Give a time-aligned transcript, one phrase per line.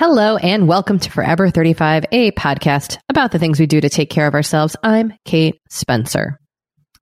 [0.00, 4.08] Hello and welcome to Forever 35, a podcast about the things we do to take
[4.08, 4.74] care of ourselves.
[4.82, 6.40] I'm Kate Spencer.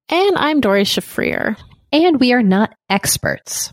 [0.09, 1.57] And I'm Doree Shafrir.
[1.93, 3.71] And we are not experts.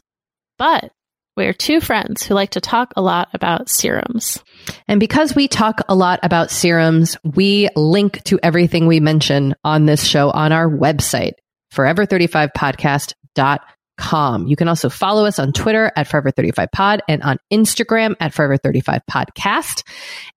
[0.59, 0.91] But
[1.36, 4.44] we're two friends who like to talk a lot about serums.
[4.88, 9.88] And because we talk a lot about serums, we link to everything we mention on
[9.88, 11.34] this show on our website,
[11.74, 13.59] forever35podcast.com
[13.97, 14.47] com.
[14.47, 19.83] You can also follow us on Twitter at Forever35Pod and on Instagram at Forever35Podcast.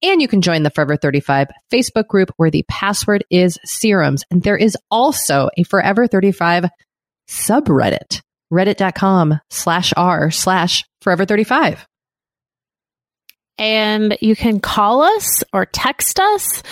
[0.02, 4.24] And you can join the Forever 35 Facebook group where the password is serums.
[4.30, 6.66] And there is also a Forever 35
[7.28, 11.86] subreddit, reddit.com slash r slash Forever 35.
[13.58, 16.62] And you can call us or text us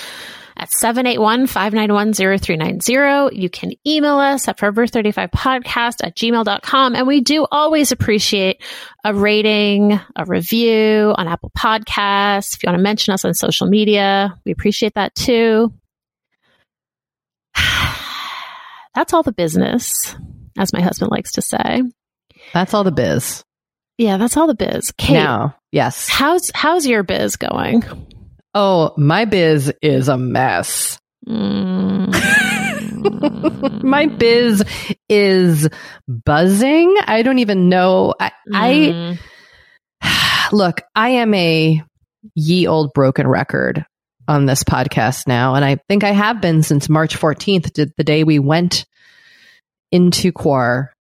[0.57, 3.37] at 781-591-0390.
[3.37, 6.95] You can email us at forever35podcast at gmail.com.
[6.95, 8.63] And we do always appreciate
[9.05, 12.57] a rating, a review on Apple Podcasts.
[12.57, 15.73] If you want to mention us on social media, we appreciate that too.
[18.95, 20.17] That's all the business,
[20.59, 21.83] as my husband likes to say.
[22.55, 23.45] That's all the biz.
[23.99, 24.93] Yeah, that's all the biz.
[24.93, 26.09] Kate, now, yes.
[26.09, 27.83] How's how's your biz going?
[28.59, 30.99] Oh, my biz is a mess.
[31.29, 32.11] Mm.
[33.85, 34.65] my biz
[35.11, 35.69] is
[36.09, 36.97] buzzing.
[37.05, 38.15] I don't even know.
[38.19, 39.19] I, mm.
[40.01, 41.83] I look, I am a
[42.35, 43.85] ye old broken record
[44.27, 45.55] on this podcast now.
[45.55, 48.87] And I think I have been since March 14th, the day we went
[49.93, 50.95] into Quar.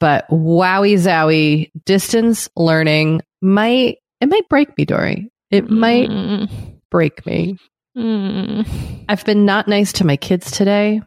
[0.00, 5.30] But wowie zowie, distance learning might, it might break me, Doree.
[5.52, 6.77] It mm.
[6.90, 7.56] Break me.
[7.96, 9.04] Mm.
[9.08, 11.00] I've been not nice to my kids today.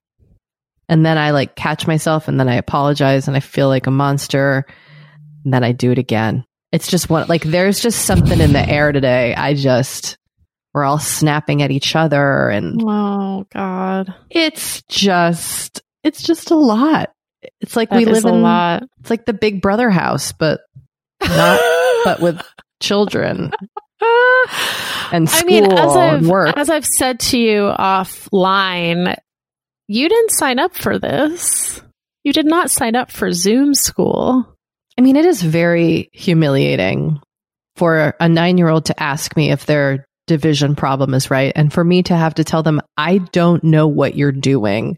[0.89, 3.91] And then I like catch myself and then I apologize and I feel like a
[3.91, 4.65] monster.
[5.45, 6.43] And then I do it again.
[6.71, 9.33] It's just one, like, there's just something in the air today.
[9.35, 10.17] I just,
[10.73, 12.81] we're all snapping at each other and.
[12.83, 14.13] Oh, God.
[14.29, 17.11] It's just, it's just a lot.
[17.59, 18.83] It's like That we live a in lot.
[18.99, 20.61] it's like the Big Brother house, but
[21.21, 21.59] not
[22.03, 22.41] but with
[22.81, 23.51] children
[25.11, 26.57] and school I mean, as I've work.
[26.57, 29.15] as I've said to you offline,
[29.87, 31.81] you didn't sign up for this.
[32.23, 34.45] You did not sign up for Zoom school.
[34.97, 37.19] I mean, it is very humiliating
[37.75, 41.51] for a nine year old to ask me if their division problem is right.
[41.55, 44.97] And for me to have to tell them, I don't know what you're doing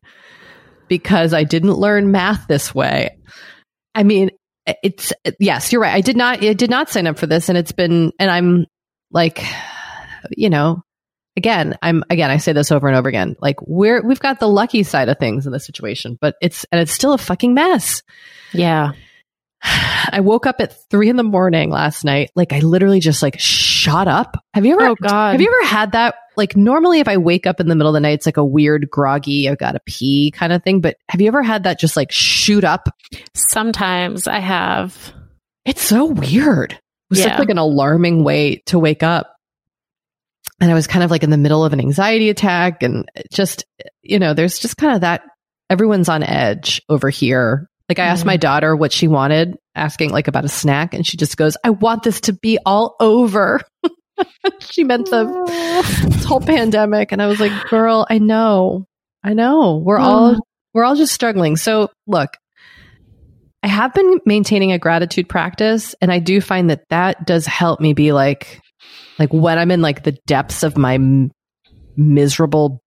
[0.87, 3.17] because I didn't learn math this way.
[3.95, 4.31] I mean,
[4.83, 5.93] it's, yes, you're right.
[5.93, 7.49] I did not, I did not sign up for this.
[7.49, 8.65] And it's been, and I'm
[9.13, 9.43] like,
[10.31, 10.83] you know,
[11.37, 13.35] again, I'm, again, I say this over and over again.
[13.39, 16.81] Like, we're, we've got the lucky side of things in this situation, but it's, and
[16.81, 18.03] it's still a fucking mess.
[18.51, 18.91] Yeah.
[19.63, 22.31] I woke up at three in the morning last night.
[22.35, 24.43] Like I literally just like shot up.
[24.53, 24.87] Have you ever?
[24.87, 25.31] Oh, God.
[25.31, 26.15] Have you ever had that?
[26.35, 28.45] Like normally, if I wake up in the middle of the night, it's like a
[28.45, 30.81] weird groggy, I've got to pee kind of thing.
[30.81, 32.89] But have you ever had that just like shoot up?
[33.35, 35.13] Sometimes I have.
[35.65, 36.77] It's so weird.
[37.13, 37.31] It was Yeah.
[37.31, 39.35] such like an alarming way to wake up.
[40.59, 43.65] And I was kind of like in the middle of an anxiety attack, and just
[44.01, 45.21] you know, there's just kind of that.
[45.69, 47.67] Everyone's on edge over here.
[47.89, 48.27] Like I asked Mhm.
[48.27, 51.69] my daughter what she wanted, asking like about a snack, and she just goes, "I
[51.71, 53.61] want this to be all over."
[54.59, 55.25] she meant the
[56.03, 58.85] this whole pandemic, and I was like, "Girl, I know,
[59.23, 59.81] I know.
[59.83, 60.37] We're all
[60.73, 62.31] we're all just struggling." So look,
[63.73, 67.93] have been maintaining a gratitude practice, and I do find that that does help me
[67.93, 68.59] be like,
[69.19, 71.31] like when I'm in like the depths of my m-
[71.97, 72.81] miserable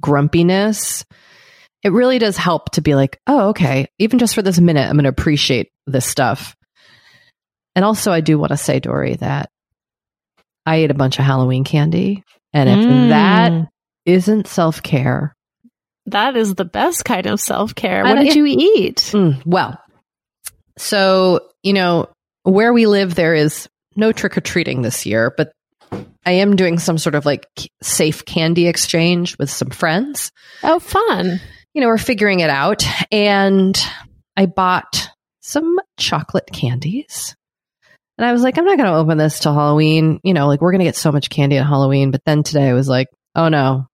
[0.00, 1.04] grumpiness.
[1.84, 4.94] It really does help to be like, oh, okay, even just for this minute, I'm
[4.96, 6.56] going to appreciate this stuff.
[7.76, 9.48] And also, I do want to say, Doree, that
[10.66, 12.24] I ate a bunch of Halloween candy.
[12.52, 13.08] And if Mm.
[13.10, 13.52] that
[14.06, 15.34] isn't self care,
[16.06, 18.02] That is the best kind of self care.
[18.02, 18.96] What did you eat?
[19.14, 19.78] Mm, well,
[20.78, 22.08] so, you know,
[22.42, 25.52] where we live, there is no trick or treating this year, but
[26.24, 27.46] I am doing some sort of like
[27.82, 30.30] safe candy exchange with some friends.
[30.62, 31.40] Oh, fun.
[31.74, 32.84] You know, we're figuring it out.
[33.10, 33.78] And
[34.36, 35.10] I bought
[35.40, 37.34] some chocolate candies.
[38.18, 40.20] And I was like, I'm not going to open this till Halloween.
[40.22, 42.10] You know, like we're going to get so much candy at Halloween.
[42.10, 43.86] But then today I was like, oh no,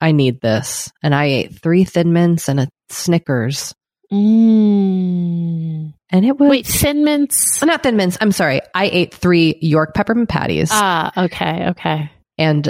[0.00, 0.90] I need this.
[1.02, 3.74] And I ate three Thin Mints and a Snickers.
[4.12, 5.92] Mm.
[6.10, 6.50] And it was.
[6.50, 7.62] Wait, Thin Mints?
[7.62, 8.18] Oh, not Thin Mints.
[8.20, 8.60] I'm sorry.
[8.74, 12.10] I ate three York peppermint patties Ah, okay, okay.
[12.38, 12.68] and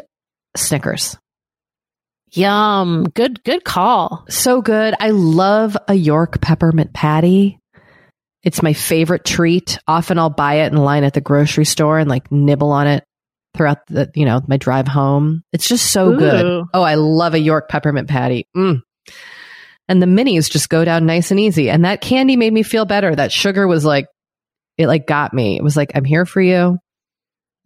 [0.57, 1.19] Snickers.
[2.35, 3.05] Yum.
[3.15, 4.25] Good, good call.
[4.29, 4.95] So good.
[4.99, 7.59] I love a York peppermint patty.
[8.43, 9.79] It's my favorite treat.
[9.87, 13.05] Often I'll buy it in line at the grocery store and like nibble on it
[13.55, 15.43] throughout the, you know, my drive home.
[15.53, 16.65] It's just so good.
[16.73, 18.47] Oh, I love a York peppermint patty.
[18.57, 18.83] Mm.
[19.89, 21.69] And the minis just go down nice and easy.
[21.69, 23.15] And that candy made me feel better.
[23.15, 24.07] That sugar was like,
[24.79, 25.57] it like got me.
[25.57, 26.79] It was like, I'm here for you.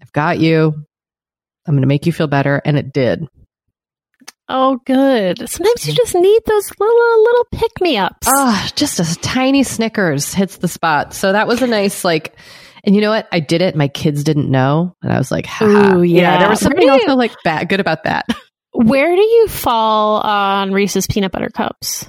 [0.01, 0.73] I've got you.
[1.67, 2.61] I'm going to make you feel better.
[2.65, 3.27] And it did.
[4.49, 5.49] Oh, good.
[5.49, 8.29] Sometimes you just need those little, little pick me ups.
[8.29, 11.15] Oh, ah, just a tiny Snickers hits the spot.
[11.15, 12.37] So that was a nice like.
[12.85, 13.27] And you know what?
[13.33, 13.75] I did it.
[13.75, 15.97] My kids didn't know, and I was like, Haha.
[15.97, 16.39] Ooh, yeah.
[16.39, 18.27] There was something you- also like bad, good about that.
[18.85, 22.07] Where do you fall on Reese's peanut butter cups?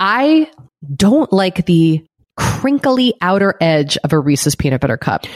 [0.00, 0.50] I
[0.94, 2.04] don't like the
[2.36, 5.26] crinkly outer edge of a Reese's peanut butter cup.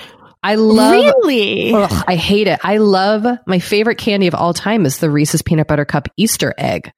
[0.43, 0.93] I love.
[0.93, 1.73] really?
[1.73, 2.61] Ugh, I hate it.
[2.63, 6.55] I love my favorite candy of all time is the Reese's peanut butter cup Easter
[6.59, 6.93] egg.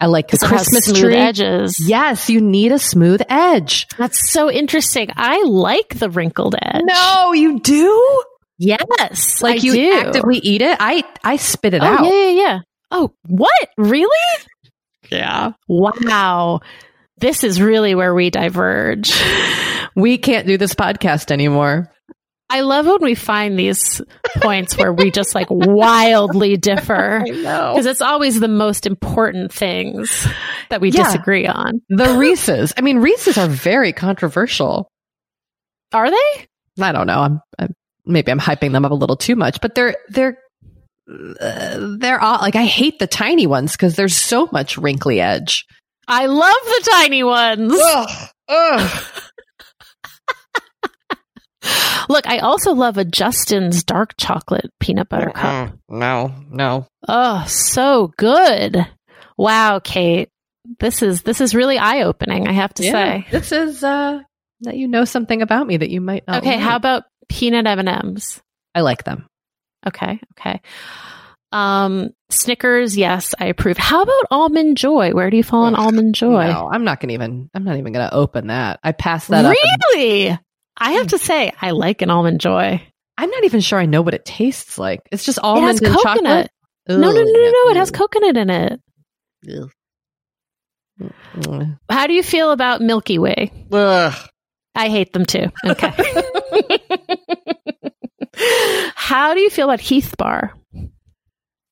[0.00, 1.16] I like the Christmas smooth tree.
[1.16, 1.76] edges.
[1.84, 3.88] Yes, you need a smooth edge.
[3.98, 5.08] That's so interesting.
[5.16, 6.82] I like the wrinkled edge.
[6.84, 8.22] No, you do.
[8.58, 9.40] Yes.
[9.42, 9.92] Like I you do.
[9.94, 10.76] actively eat it.
[10.80, 12.04] I I spit it Oh, out.
[12.04, 12.58] yeah, yeah, yeah.
[12.90, 13.68] Oh, what?
[13.76, 14.44] Really?
[15.10, 15.52] Yeah.
[15.68, 16.60] Wow.
[17.18, 19.12] This is really where we diverge.
[19.96, 21.90] We can't do this podcast anymore.
[22.50, 24.00] I love when we find these
[24.38, 27.22] points where we just like wildly differ.
[27.26, 30.26] Because it's always the most important things
[30.70, 31.04] that we Yeah.
[31.04, 31.82] disagree on.
[31.90, 32.72] The Reese's.
[32.76, 34.88] I mean, Reese's are very controversial.
[35.92, 36.46] Are they?
[36.80, 37.20] I don't know.
[37.20, 37.74] I'm, I'm
[38.08, 40.38] maybe I'm hyping them up a little too much, but they're they're
[41.08, 45.66] uh, they're all like I hate the tiny ones because there's so much wrinkly edge.
[46.06, 47.74] I love the tiny ones.
[47.74, 49.04] Ugh, ugh.
[52.08, 55.76] Look, I also love a Justin's dark chocolate peanut butter cup.
[55.88, 56.86] No, no.
[57.06, 58.86] Oh, so good.
[59.36, 60.30] Wow, Kate.
[60.80, 63.26] This is this is really eye opening, I have to say.
[63.30, 64.20] this is uh
[64.62, 66.38] that you know something about me that you might not.
[66.38, 66.60] Okay, like.
[66.60, 68.40] how about peanut M&Ms?
[68.74, 69.26] I like them.
[69.86, 70.60] Okay, okay.
[71.50, 73.78] Um, Snickers, yes, I approve.
[73.78, 75.12] How about almond joy?
[75.12, 76.46] Where do you fall on almond joy?
[76.46, 77.48] No, I'm not gonna even.
[77.54, 78.80] I'm not even gonna open that.
[78.82, 79.56] I passed that up.
[79.62, 80.38] and really?
[80.76, 82.82] I have to say, I like an almond joy.
[83.16, 85.00] I'm not even sure I know what it tastes like.
[85.10, 86.14] It's just It almond has and coconut.
[86.22, 86.50] chocolate.
[86.88, 87.70] No, no, no, Ugh, no, no.
[87.70, 88.80] It has coconut in it.
[89.50, 89.70] Ugh.
[91.90, 93.52] How do you feel about Milky Way?
[93.72, 94.14] Ugh.
[94.78, 95.46] I hate them too.
[95.64, 95.92] Okay.
[98.94, 100.54] How do you feel about Heath Bar?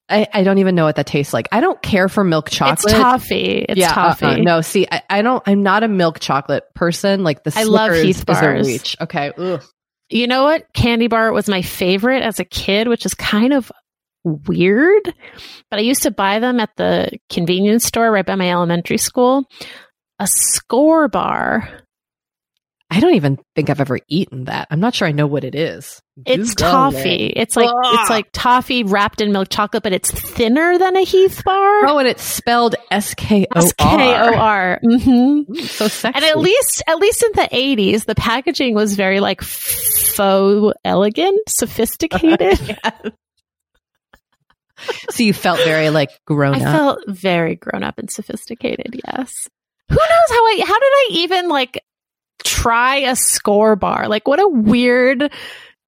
[0.08, 1.48] I, I don't even know what that tastes like.
[1.52, 2.92] I don't care for milk chocolate.
[2.92, 3.64] It's toffee.
[3.68, 4.26] It's yeah, uh, uh, toffee.
[4.26, 4.36] uh-uh.
[4.38, 5.42] no, see, I, I don't.
[5.46, 7.22] I'm not a milk chocolate person.
[7.22, 8.66] Like the I love Heath bars.
[8.66, 8.96] reach.
[9.00, 9.62] Okay, Ugh.
[10.08, 10.72] You know what?
[10.72, 13.72] Candy bar was my favorite as a kid, which is kind of
[14.24, 15.12] weird.
[15.70, 19.44] But I used to buy them at the convenience store right by my elementary school.
[20.18, 21.68] A Skor bar.
[22.88, 24.68] I don't even think I've ever eaten that.
[24.70, 26.00] I'm not sure I know what it is.
[26.24, 27.26] It's Google toffee.
[27.26, 27.32] it.
[27.36, 27.96] It's like Ugh.
[28.00, 31.86] it's like toffee wrapped in milk chocolate, but it's thinner than a Heath bar.
[31.86, 34.34] Oh, and it's spelled S K O S K O R.
[34.34, 34.80] R.
[34.84, 35.54] Mm-hmm.
[35.64, 36.16] So sexy.
[36.16, 41.40] And at least, at least in the eighties, the packaging was very like faux elegant,
[41.48, 42.78] sophisticated.
[45.10, 46.76] so you felt very like grown I up.
[46.76, 49.00] felt very grown up and sophisticated.
[49.06, 49.48] Yes.
[49.88, 50.62] Who knows how I?
[50.66, 51.82] How did I even like
[52.46, 54.08] try a Skor bar?
[54.08, 55.32] Like, what a weird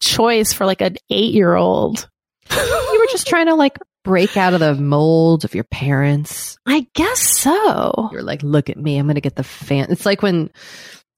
[0.01, 2.09] choice for like an eight year old.
[2.51, 6.57] you were just trying to like break out of the mold of your parents.
[6.67, 8.09] I guess so.
[8.13, 8.99] You're like, look at me.
[8.99, 9.89] I'm going to get the fan.
[9.91, 10.51] It's like when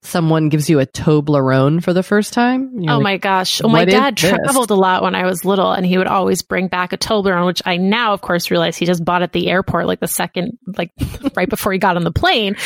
[0.03, 2.73] someone gives you a Toblerone for the first time.
[2.89, 3.61] Oh like, my gosh.
[3.63, 5.99] Oh, my "What is dad this?" traveled a lot when I was little and he
[5.99, 9.23] would always bring back a Toblerone, which I now, of course, realize he just bought
[9.23, 10.91] at the airport like the second, like
[11.37, 12.57] right before he got on the plane.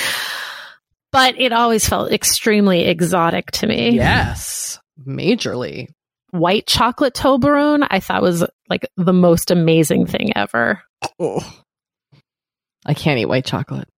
[1.15, 3.91] But it always felt extremely exotic to me.
[3.91, 5.89] Yes, majorly.
[6.33, 10.83] White chocolate Toblerone, I thought was like the most amazing thing ever.
[12.85, 13.89] I can't eat white chocolate.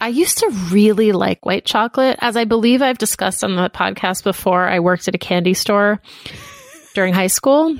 [0.00, 2.18] I used to really like white chocolate.
[2.20, 6.00] As I believe I've discussed on the podcast before, I worked at a candy store
[6.94, 7.76] during high school.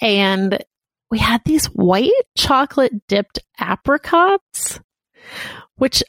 [0.00, 0.58] And
[1.08, 4.80] we had these white chocolate dipped apricots,
[5.76, 6.02] which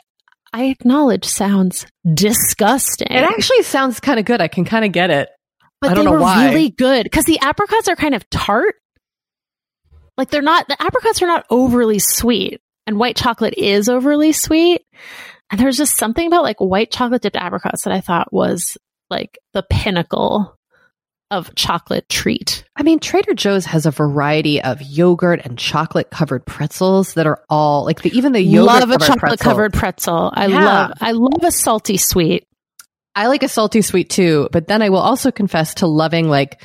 [0.55, 3.09] I acknowledge sounds disgusting.
[3.12, 4.39] It actually sounds kind of good.
[4.39, 5.27] I can kind of get it.
[5.81, 6.45] but I don't they know were why.
[6.47, 8.75] really good because the apricots are kind of tart.
[10.17, 14.83] Like they're not, the apricots are not overly sweet, and white chocolate is overly sweet.
[15.51, 18.77] And there's just something about like white chocolate dipped apricots that I thought was
[19.09, 20.55] like the pinnacle
[21.32, 22.63] of chocolate treat.
[22.75, 27.44] I mean, Trader Joe's has a variety of yogurt and chocolate covered pretzels that are
[27.50, 29.38] all like the even the yogurt love a chocolate pretzel.
[29.38, 30.32] covered pretzel.
[30.34, 30.65] I Yeah.
[30.65, 32.48] love, I love a salty sweet.
[33.15, 36.62] I like a salty sweet too, but then I will also confess to loving like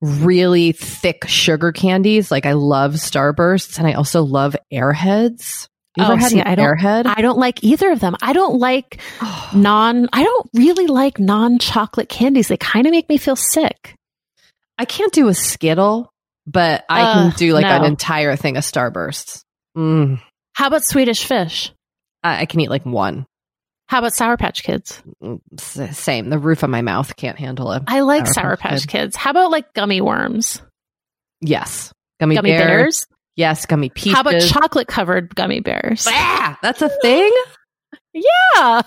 [0.00, 2.30] really thick sugar candies.
[2.30, 5.68] Like I love Starbursts and I also love Airheads.
[5.96, 7.06] You Oh, had see, I don't- Airhead?
[7.06, 8.14] I don't like either of them.
[8.22, 9.00] I don't like
[9.54, 12.48] non, I don't really like non chocolate candies.
[12.48, 13.94] They kind of make me feel sick.
[14.78, 16.12] I can't do a Skittle,
[16.46, 19.42] but I Ugh, can do like an entire thing of Starbursts.
[19.76, 20.20] Mm,
[20.54, 21.72] How about Swedish fish?
[22.22, 23.26] I, I can eat like one.
[23.88, 25.02] How about Sour Patch Kids?
[25.22, 26.28] Mm, s- Same.
[26.30, 27.82] The roof of my mouth can't handle it.
[27.88, 29.16] I like Sour Sour Patch Patch Kids.
[29.16, 30.62] How about like gummy worms?
[31.40, 31.92] Yes.
[32.20, 32.66] Gummy, Gummy bears.
[32.66, 33.06] bears?
[33.38, 33.64] Yes.
[33.66, 34.12] Gummy peaches.
[34.14, 36.06] How about chocolate covered gummy bears?
[36.10, 37.32] Ah, that's a thing?
[38.12, 38.82] Yeah.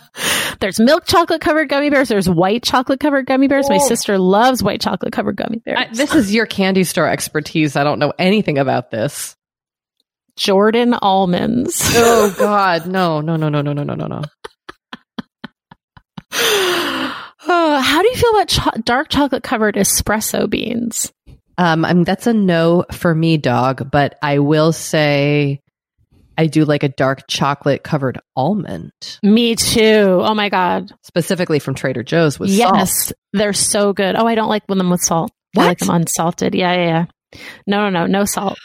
[0.60, 2.10] There's milk chocolate covered gummy bears.
[2.10, 3.70] There's white chocolate covered gummy bears.
[3.70, 3.88] My Oh.
[3.88, 5.78] sister loves white chocolate covered gummy bears.
[5.80, 7.78] I, this is your candy store expertise.
[7.78, 9.38] I don't know anything about this.
[10.36, 11.82] Jordan almonds.
[11.94, 14.22] Oh God, no, no, no, no, no, no, no, no, no.
[17.48, 21.12] Uh, how do you feel about cho- dark chocolate covered espresso beans?
[21.58, 23.90] Um, I mean that's a no for me, dog.
[23.92, 25.62] But I will say,
[26.38, 28.92] I do like a dark chocolate covered almond,
[29.22, 30.20] Me too.
[30.24, 30.92] Oh my god.
[31.04, 32.76] specifically from Trader Joe's with salt.
[32.76, 34.16] yes, they're so good.
[34.16, 35.32] Oh, I don't like them with salt.
[35.58, 36.56] I like them unsalted.
[36.56, 37.40] Yeah, yeah, yeah.
[37.68, 38.58] No, no, no, no salt.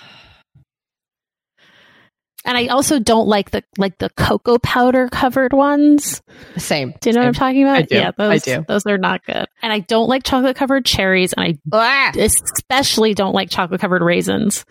[2.47, 6.23] And I also don't like the like the cocoa powder covered ones.
[6.57, 6.95] Same.
[7.01, 7.77] Do you know what I'm talking about?
[7.79, 7.95] I do.
[7.97, 8.65] Yeah, I those do.
[8.69, 9.47] those are not good.
[9.63, 12.13] And I don't like chocolate covered cherries, and I Ah!
[12.17, 14.65] especially don't like chocolate covered raisins.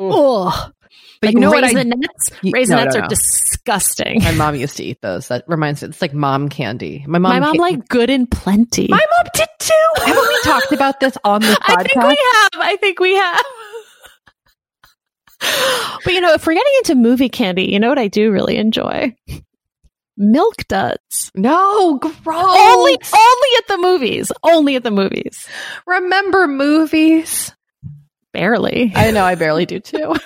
[0.00, 0.72] Ugh.
[1.20, 1.62] But like you know what?
[1.62, 4.22] I, raisinets, You- no, no, are disgusting.
[4.24, 5.28] my mom used to eat those.
[5.28, 5.90] That reminds me.
[5.90, 7.04] It's like mom candy.
[7.06, 7.30] My mom.
[7.32, 8.88] My mom ca- like good and plenty.
[8.88, 9.72] My mom did too.
[10.04, 11.60] Haven't we talked about this on the podcast?
[11.78, 12.50] I think we have.
[12.56, 13.44] I think we have.
[16.04, 18.56] But you know, if we're getting into movie candy, you know what I do really
[18.56, 19.14] enjoy?
[20.16, 21.30] Milk duds.
[21.34, 22.14] No, gross.
[22.24, 24.32] Only only at the movies.
[24.42, 25.48] Only at the movies.
[25.86, 27.52] remember movies.
[28.32, 28.92] barely.
[28.94, 30.14] I know I barely do too.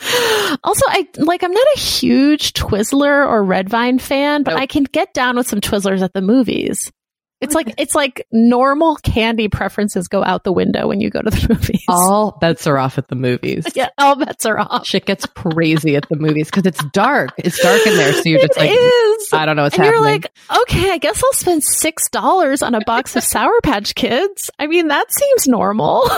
[0.64, 4.60] also, I like I'm not a huge Twizzler or Red Vine fan, but Nope.
[4.60, 6.92] I can get down with some Twizzlers at the movies.
[7.40, 11.30] It's like it's like normal candy preferences go out the window when you go to
[11.30, 11.84] the movies.
[11.88, 13.64] All bets are off at the movies.
[13.76, 14.84] yeah, all bets are off.
[14.86, 17.30] Shit gets crazy at the movies because it's dark.
[17.38, 19.32] It's dark in there, so you're just It like, is.
[19.32, 20.02] I don't know what's and happening.
[20.02, 23.94] you're like, okay, I guess I'll spend six dollars on a box of Sour Patch
[23.94, 24.50] Kids.
[24.58, 26.02] I mean, that seems normal.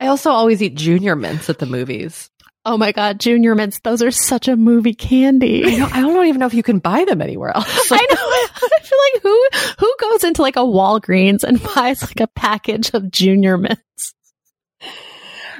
[0.00, 2.30] I also always eat Junior Mints at the movies.
[2.64, 5.64] Oh my god, Junior Mints, those are such a movie candy.
[5.64, 7.66] I don't, I don't even know if you can buy them anywhere else.
[7.92, 8.16] I know.
[8.72, 9.48] I feel like who
[9.86, 14.14] who goes into like a Walgreens and buys like a package of Junior Mints?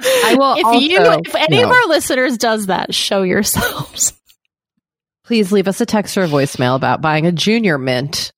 [0.03, 4.13] I will If you, if any of our listeners does that, show yourselves.
[5.25, 8.31] Please leave us a text or a voicemail about buying a Junior Mint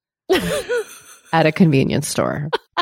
[1.32, 2.50] at a convenience store.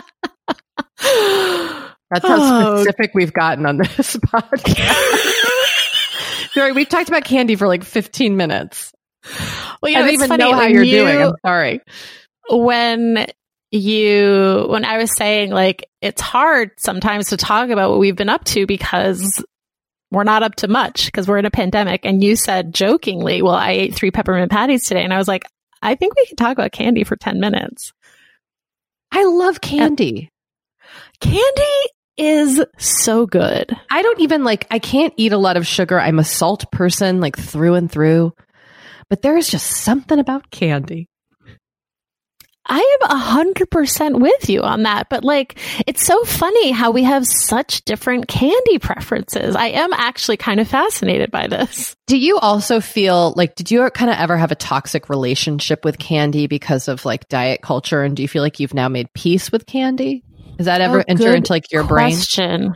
[1.01, 2.77] That's how Oh.
[2.83, 5.45] specific we've gotten on this podcast.
[6.51, 8.91] Sorry, we've talked about candy for like 15 minutes.
[9.81, 11.21] well, you I don't even funny, know how you're you- doing.
[11.21, 11.81] I'm sorry.
[12.49, 13.27] when
[13.73, 18.27] you when I was saying like it's hard sometimes to talk about what we've been
[18.27, 19.41] up to because
[20.11, 23.55] we're not up to much because we're in a pandemic and you said jokingly, well,
[23.55, 25.43] I ate three peppermint patties today and I was like,
[25.81, 27.93] I think we can talk about candy for 10 minutes.
[29.13, 30.27] I love candy.
[31.21, 31.87] Candy
[32.21, 33.75] is so good.
[33.89, 35.99] I don't even like, I can't eat a lot of sugar.
[35.99, 38.33] I'm a salt person, like through and through.
[39.09, 41.09] But there is just something about candy.
[42.67, 46.91] I am a hundred percent with you on that, but like, it's so funny how
[46.91, 49.55] we have such different candy preferences.
[49.55, 51.95] I am actually kind of fascinated by this.
[52.05, 55.97] Do you also feel like, did you kind of ever have a toxic relationship with
[55.97, 58.03] candy because of like diet culture?
[58.03, 60.23] And do you feel like you've now made peace with candy?
[60.61, 62.11] Does that ever Oh, enter into like your brain?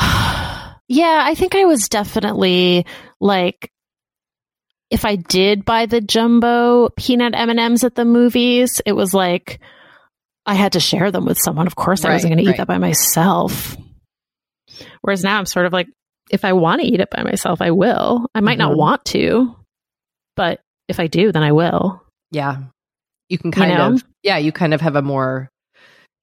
[0.00, 2.86] yeah, I think I was definitely
[3.20, 3.70] like
[4.90, 9.60] if I did buy the jumbo peanut M&Ms at the movies, it was like
[10.46, 11.66] I had to share them with someone.
[11.66, 13.76] Of course, I wasn't Right, going to eat that by myself.
[15.02, 15.88] Whereas now I'm sort of like
[16.30, 18.26] if I want to eat it by myself, I will.
[18.34, 18.78] I might not Mhm.
[18.78, 19.54] want to,
[20.34, 22.02] but if I do, then I will.
[22.30, 22.56] Yeah.
[23.28, 23.92] You can kind know?
[23.92, 25.50] of, yeah, you kind of have a more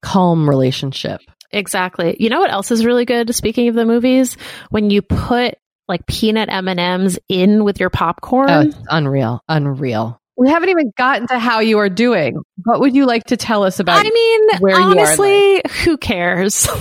[0.05, 1.19] calm relationship.
[1.51, 2.15] Exactly.
[2.19, 3.33] You know what else is really good?
[3.33, 4.37] Speaking of the movies,
[4.69, 5.55] when you put
[5.87, 8.49] like peanut M and M's in with your popcorn.
[8.49, 9.41] Oh, it's unreal.
[9.47, 10.19] Unreal.
[10.37, 12.41] We haven't even gotten to how you are doing.
[12.63, 14.05] What would you like to tell us about?
[14.05, 16.67] I mean, where you are honestly, who cares?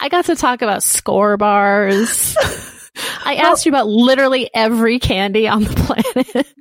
[0.00, 2.36] I got to talk about Skor bars.
[3.24, 6.46] I asked you about literally every candy on the planet.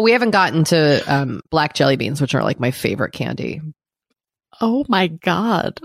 [0.00, 3.60] we haven't gotten to um, black jelly beans, which are like my favorite candy.
[4.60, 5.80] Oh my god!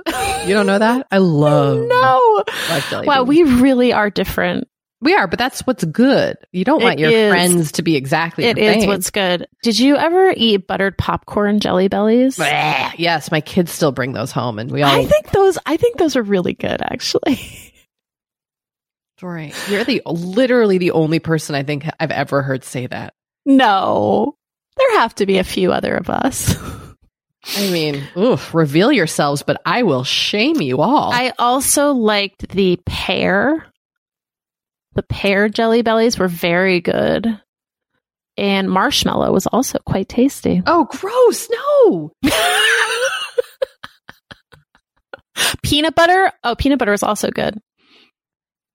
[0.45, 1.07] You don't know that?
[1.11, 2.43] I love no.
[2.67, 3.27] black jelly Wow, beans.
[3.29, 4.67] we really are different.
[5.01, 6.37] we are, but that's what's good.
[6.51, 7.31] You don't It want your is.
[7.31, 8.43] friends to be exactly.
[8.45, 8.87] It is thing.
[8.87, 9.47] what's good.
[9.63, 12.37] Did you ever eat buttered popcorn jelly bellies?
[12.37, 14.91] Yes, my kids still bring those home, and we all.
[14.91, 15.57] I think those.
[15.65, 17.39] I think those are really good, actually.
[19.21, 19.55] Right.
[19.69, 23.15] You're the literally the only person I think I've ever heard say that.
[23.47, 24.35] No,
[24.75, 26.53] there have to be a few other of us.
[27.55, 31.13] I mean, oof, reveal yourselves, but I will shame you all.
[31.13, 33.65] I also liked the pear.
[34.95, 37.39] The pear jelly bellies were very good.
[38.35, 40.61] And marshmallow was also quite tasty.
[40.67, 41.47] oh, gross!
[41.49, 42.11] No.
[45.63, 46.33] Peanut butter.
[46.43, 47.57] Oh, peanut butter is also good.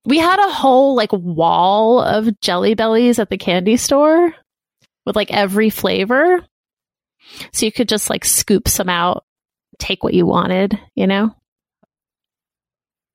[0.05, 4.33] We had a whole like wall of jelly bellies at the candy store
[5.05, 6.45] with like every flavor.
[7.51, 9.25] So you could just like scoop some out,
[9.79, 11.35] take what you wanted, you know?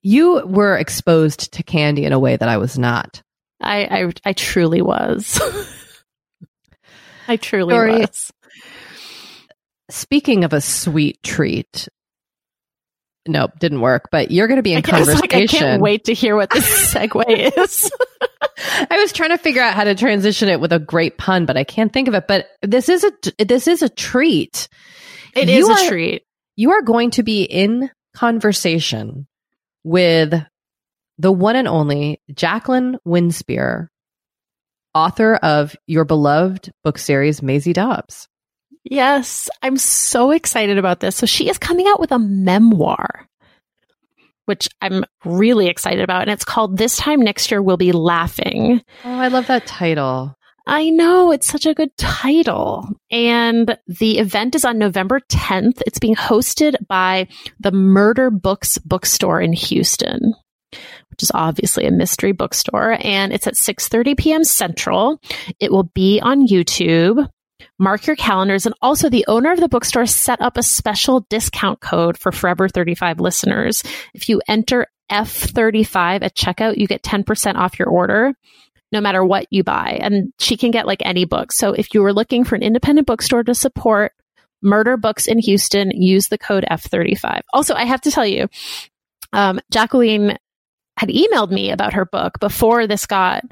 [0.01, 3.21] You were exposed to candy in a way that I was not.
[3.61, 5.41] I I, I truly was.
[7.27, 7.99] I truly Sorry.
[7.99, 8.31] was.
[9.89, 11.87] Speaking of a sweet treat,
[13.29, 14.09] nope, didn't work.
[14.11, 16.49] But you're going to be in I can't, like, I can't wait to hear what
[16.49, 17.23] this segue
[17.57, 17.91] is.
[18.91, 21.55] I was trying to figure out how to transition it with a great pun, but
[21.57, 22.27] I can't think of it.
[22.27, 23.11] But this is a
[23.45, 24.67] this is a treat.
[25.35, 26.23] It You is are- a treat.
[26.55, 29.27] You are going to be in conversation
[29.85, 30.33] with
[31.17, 33.87] the one and only Jacqueline Winspear,
[34.93, 38.27] author of your beloved book series, Maisie Dobbs.
[38.83, 41.15] Yes, I'm so excited about this.
[41.15, 43.27] So she is coming out with a memoir,
[44.45, 46.23] which I'm really excited about.
[46.23, 48.81] And it's called This Time Next Year We'll Be Laughing.
[49.03, 50.35] Oh, I love that title.
[50.65, 52.87] I know it's such a good title.
[53.09, 55.81] And the event is on November 10th.
[55.85, 57.27] It's being hosted by
[57.59, 60.33] the Murder Books bookstore in Houston,
[61.09, 62.97] which is obviously a mystery bookstore.
[63.01, 64.43] And it's at 6.30 p.m.
[64.43, 65.19] Central.
[65.59, 67.27] It will be on YouTube.
[67.77, 68.65] Mark your calendars.
[68.65, 72.69] And also the owner of the bookstore set up a special discount code for Forever
[72.69, 73.83] 35 listeners.
[74.13, 78.33] If you enter F35 at checkout, you get 10% off your order
[78.91, 79.99] no matter what you buy.
[80.01, 81.51] And she can get like any book.
[81.51, 84.13] So if you were looking for an independent bookstore to support
[84.61, 87.41] murder books in Houston, use the code F35.
[87.53, 88.47] Also, I have to tell you,
[89.31, 90.37] um, Jacqueline
[90.97, 93.43] had emailed me about her book before this got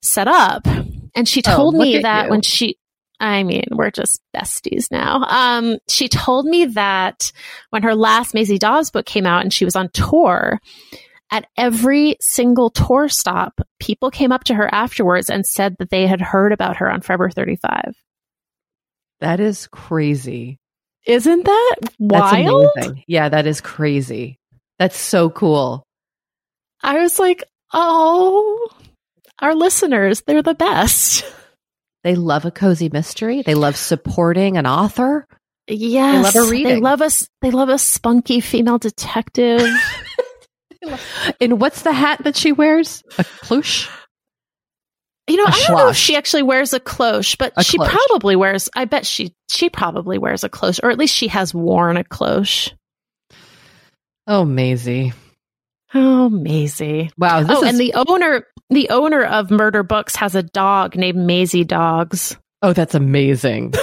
[0.00, 0.66] set up.
[1.14, 2.30] And she oh, told oh, me that you.
[2.30, 2.78] when she,
[3.22, 5.22] I mean, we're just besties now.
[5.22, 7.30] Um, she told me that
[7.70, 10.60] when her last Maisie Dobbs book came out and she was on tour,
[11.30, 16.08] at every single tour stop, people came up to her afterwards and said that they
[16.08, 17.94] had heard about her on Forever 35.
[19.20, 20.58] That is crazy.
[21.06, 22.70] Isn't that wild?
[23.06, 24.40] Yeah, that is crazy.
[24.80, 25.84] That's so cool.
[26.82, 28.68] I was like, oh,
[29.38, 31.24] our listeners, they're the best.
[32.04, 33.42] They love a cozy mystery.
[33.42, 35.26] They love supporting an author.
[35.68, 36.32] Yes.
[36.32, 36.74] They love a reading.
[36.74, 37.28] They love us.
[37.40, 39.62] They love a spunky female detective.
[41.40, 43.02] And what's the hat that she wears?
[43.18, 43.88] A cloche?
[45.28, 47.90] You know, I don't know if she actually wears a cloche, but a she cloche.
[47.90, 48.68] probably wears.
[48.74, 52.04] I bet she she probably wears a cloche, or at least she has worn a
[52.04, 52.72] cloche.
[54.26, 55.12] Oh, Maisie.
[55.94, 57.10] Oh, Maisie.
[57.16, 57.44] Wow.
[57.48, 57.68] oh, is...
[57.68, 62.36] and the owner the owner of Murder Books has a dog named Maisie Dogs.
[62.62, 63.74] Oh, that's amazing.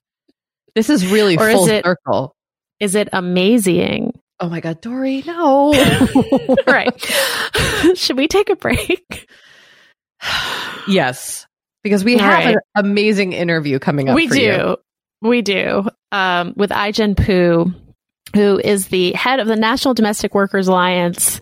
[0.74, 2.34] this is really or full is it, circle.
[2.80, 4.18] Is it amazing?
[4.40, 5.72] Oh my God, Doree, no.
[6.66, 7.00] right.
[7.94, 9.28] Should we take a break?
[10.88, 11.46] yes,
[11.84, 12.56] because we All have right.
[12.56, 14.16] an amazing interview coming up.
[14.16, 14.40] We do.
[14.40, 14.76] You.
[15.20, 15.88] We do.
[16.10, 17.72] Um, with Ai-jen Poo,
[18.34, 21.40] who is the head of the National Domestic Workers Alliance,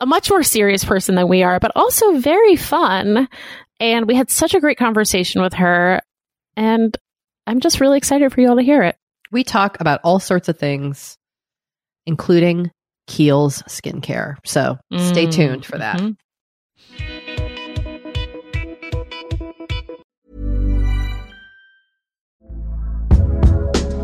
[0.00, 3.28] a much more serious person than we are, but also very fun.
[3.80, 6.00] And we had such a great conversation with her.
[6.56, 6.96] And
[7.46, 8.96] I'm just really excited for you all to hear it.
[9.30, 11.18] We talk about all sorts of things
[12.08, 12.70] including
[13.06, 14.36] Kiehl's skincare.
[14.44, 15.98] So stay mm, tuned for that.
[15.98, 16.12] Mm-hmm.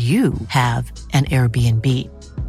[0.00, 1.86] you have an Airbnb.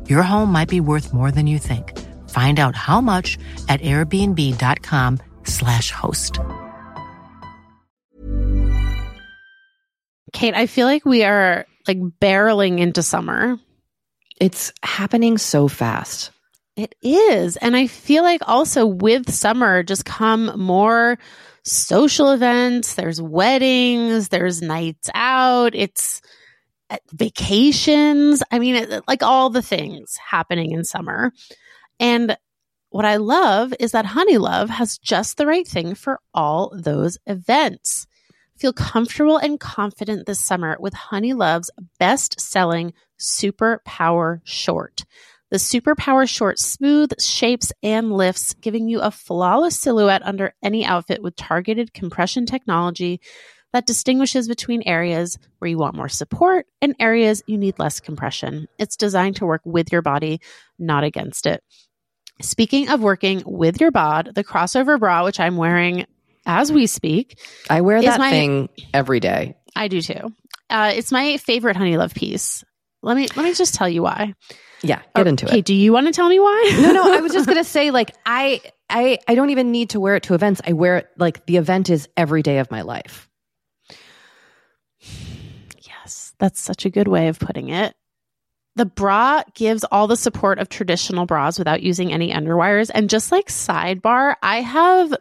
[0.09, 1.99] Your home might be worth more than you think.
[2.29, 3.37] Find out how much
[3.67, 6.39] at airbnb.com/slash host.
[10.33, 13.57] Kate, I feel like we are like barreling into summer.
[14.39, 16.31] It's happening so fast.
[16.77, 17.57] It is.
[17.57, 21.19] And I feel like also with summer just come more
[21.63, 22.95] social events.
[22.95, 25.75] There's weddings, there's nights out.
[25.75, 26.21] It's
[27.11, 28.43] vacations.
[28.51, 31.31] I mean, like all the things happening in summer.
[31.99, 32.37] And
[32.89, 38.05] what I love is that Honeylove has just the right thing for all those events.
[38.57, 45.05] Feel comfortable and confident this summer with Honeylove's best selling Super Power Short.
[45.51, 50.85] The Super Power Short smooth shapes and lifts, giving you a flawless silhouette under any
[50.85, 53.19] outfit with targeted compression technology
[53.73, 58.67] that distinguishes between areas where you want more support and areas you need less compression.
[58.77, 60.41] It's designed to work with your body,
[60.77, 61.63] not against it.
[62.41, 66.05] Speaking of working with your bod, the crossover bra, which I'm wearing
[66.45, 69.55] as we speak, I wear that my, thing every day.
[69.75, 70.33] I do too.
[70.69, 72.63] Uh, it's my favorite Honeylove piece.
[73.03, 74.33] Let me let me just tell you why.
[74.83, 75.65] Yeah, get into okay, it.
[75.65, 76.77] Do you want to tell me why?
[76.81, 77.13] no, no.
[77.13, 80.23] I was just gonna say, like, I, I, I don't even need to wear it
[80.23, 80.61] to events.
[80.65, 83.29] I wear it like the event is every day of my life.
[86.41, 87.93] That's such a good way of putting it.
[88.75, 92.89] The bra gives all the support of traditional bras without using any underwires.
[92.91, 95.13] And just like sidebar, I have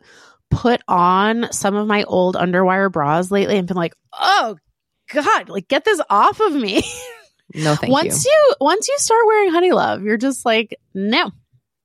[0.50, 4.56] put on some of my old underwire bras lately and been like, oh
[5.12, 6.83] God, like get this off of me.
[7.52, 8.30] No, thank once you.
[8.30, 8.54] you.
[8.61, 11.33] Once you start wearing Honeylove, you're just like, no,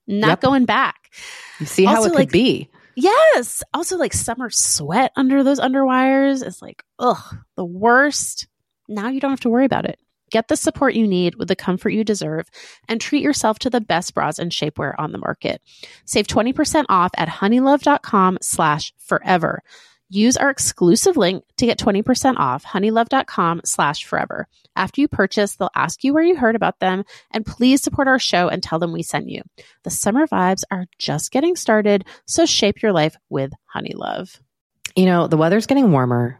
[0.06, 0.42] not yep.
[0.42, 1.12] going back.
[1.60, 2.70] You see how also, it could like, be.
[2.96, 3.64] Yes.
[3.74, 8.48] Also, like summer sweat under those underwires is like, ugh, the worst.
[8.88, 10.00] Now you don't have to worry about it.
[10.32, 12.50] Get the support you need with the comfort you deserve
[12.88, 15.62] and treat yourself to the best bras and shapewear on the market.
[16.06, 19.62] Save 20% off at honeylove.com slash forever.
[20.10, 24.48] Use our exclusive link to get 20% off honeylove.com slash forever.
[24.76, 28.20] After you purchase, they'll ask you where you heard about them and please support our
[28.20, 29.42] show and tell them we sent you.
[29.84, 34.40] The summer vibes are just getting started, so shape your life with Honeylove.
[34.96, 36.40] You know, the weather's getting warmer.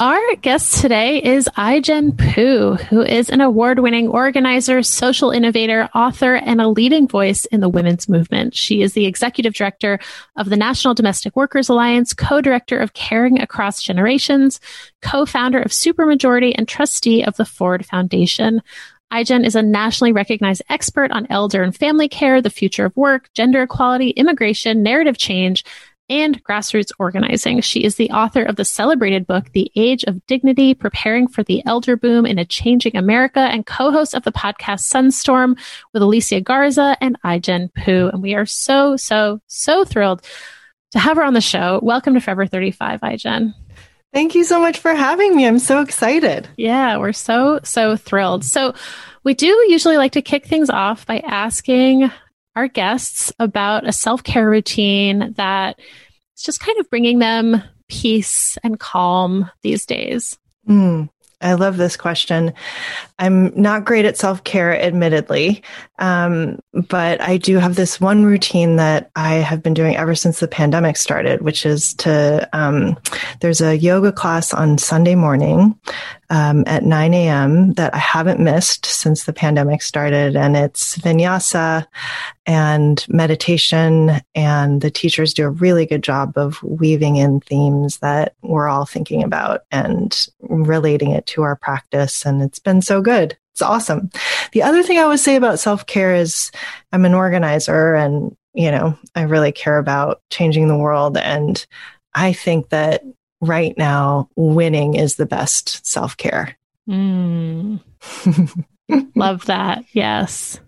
[0.00, 6.36] Our guest today is Ai-jen Poo, who is an award winning organizer, social innovator, author,
[6.36, 8.54] and a leading voice in the women's movement.
[8.54, 9.98] She is the executive director
[10.36, 14.60] of the National Domestic Workers Alliance, co director of Caring Across Generations,
[15.02, 18.62] co founder of Supermajority, and trustee of the Ford Foundation.
[19.10, 23.30] Ai-jen is a nationally recognized expert on elder and family care, the future of work,
[23.34, 25.64] gender equality, immigration, narrative change,
[26.08, 27.60] and grassroots organizing.
[27.60, 31.62] She is the author of the celebrated book, The Age of Dignity Preparing for the
[31.66, 35.58] Elder Boom in a Changing America, and co host of the podcast Sunstorm
[35.92, 38.10] with Alicia Garza and Ai-jen Poo.
[38.12, 40.22] And we are so, so, so thrilled
[40.92, 41.80] to have her on the show.
[41.82, 43.54] Welcome to Forever 35, Ai-jen.
[44.12, 45.46] Thank you so much for having me.
[45.46, 46.48] I'm so excited.
[46.56, 48.44] Yeah, we're so, so thrilled.
[48.44, 48.74] So,
[49.24, 52.10] we do usually like to kick things off by asking
[52.58, 55.78] our guests about a self care routine that
[56.36, 60.36] is just kind of bringing them peace and calm these days.
[60.68, 61.08] Mm,
[61.40, 62.52] I love this question.
[63.18, 65.62] I'm not great at self care, admittedly,
[65.98, 70.40] um, but I do have this one routine that I have been doing ever since
[70.40, 72.96] the pandemic started, which is to um,
[73.40, 75.78] there's a yoga class on Sunday morning
[76.30, 77.72] um, at 9 a.m.
[77.74, 80.36] that I haven't missed since the pandemic started.
[80.36, 81.86] And it's vinyasa
[82.46, 84.20] and meditation.
[84.34, 88.84] And the teachers do a really good job of weaving in themes that we're all
[88.84, 92.24] thinking about and relating it to our practice.
[92.26, 93.07] And it's been so good.
[93.08, 94.10] It's awesome.
[94.52, 96.52] The other thing I would say about self care is
[96.92, 101.16] I'm an organizer and, you know, I really care about changing the world.
[101.16, 101.64] And
[102.14, 103.02] I think that
[103.40, 106.56] right now, winning is the best self care.
[106.88, 107.80] Mm.
[109.14, 109.84] Love that.
[109.92, 110.60] Yes.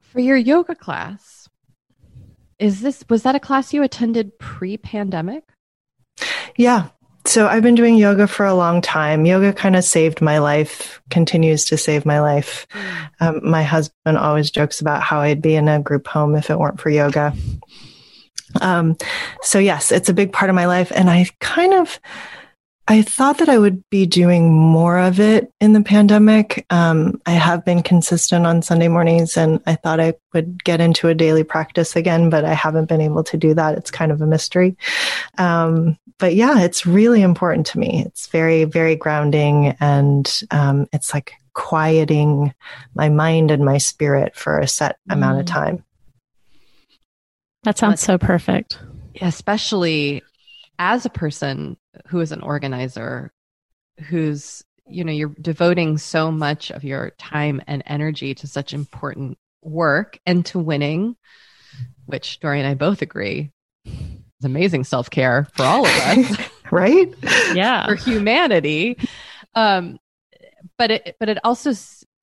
[0.00, 1.48] For your yoga class,
[2.58, 5.44] is this was that a class you attended pre-pandemic?
[6.56, 6.88] Yeah.
[7.26, 9.26] So I've been doing yoga for a long time.
[9.26, 12.66] Yoga kind of saved my life, continues to save my life.
[12.70, 13.10] Mm.
[13.20, 16.58] Um, my husband always jokes about how I'd be in a group home if it
[16.58, 17.34] weren't for yoga.
[18.60, 18.96] Um,
[19.42, 20.90] so yes, it's a big part of my life.
[20.94, 22.00] And I kind of,
[22.90, 26.66] I thought that I would be doing more of it in the pandemic.
[26.70, 31.06] Um, I have been consistent on Sunday mornings and I thought I would get into
[31.06, 33.78] a daily practice again, but I haven't been able to do that.
[33.78, 34.76] It's kind of a mystery.
[35.38, 38.02] Um, but yeah, it's really important to me.
[38.06, 42.52] It's very, very grounding and um, it's like quieting
[42.94, 45.14] my mind and my spirit for a set mm.
[45.14, 45.52] amount of mm.
[45.52, 45.84] time.
[47.62, 48.80] That sounds so perfect.
[49.20, 50.24] Especially
[50.80, 51.76] as a person
[52.08, 53.32] who is an organizer,
[54.08, 59.36] who's, you know, you're devoting so much of your time and energy to such important
[59.62, 61.16] work and to winning,
[62.06, 63.52] which Doree and I both agree
[63.84, 66.48] is amazing self care for all of us.
[66.70, 67.12] right?
[67.52, 67.86] Yeah.
[67.86, 68.96] for humanity.
[69.54, 69.98] Um,
[70.78, 71.72] but it, but it also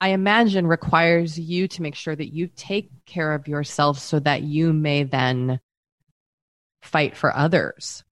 [0.02, 4.42] I imagine requires you to make sure that you take care of yourself so that
[4.42, 5.60] you may then
[6.82, 8.04] fight for others.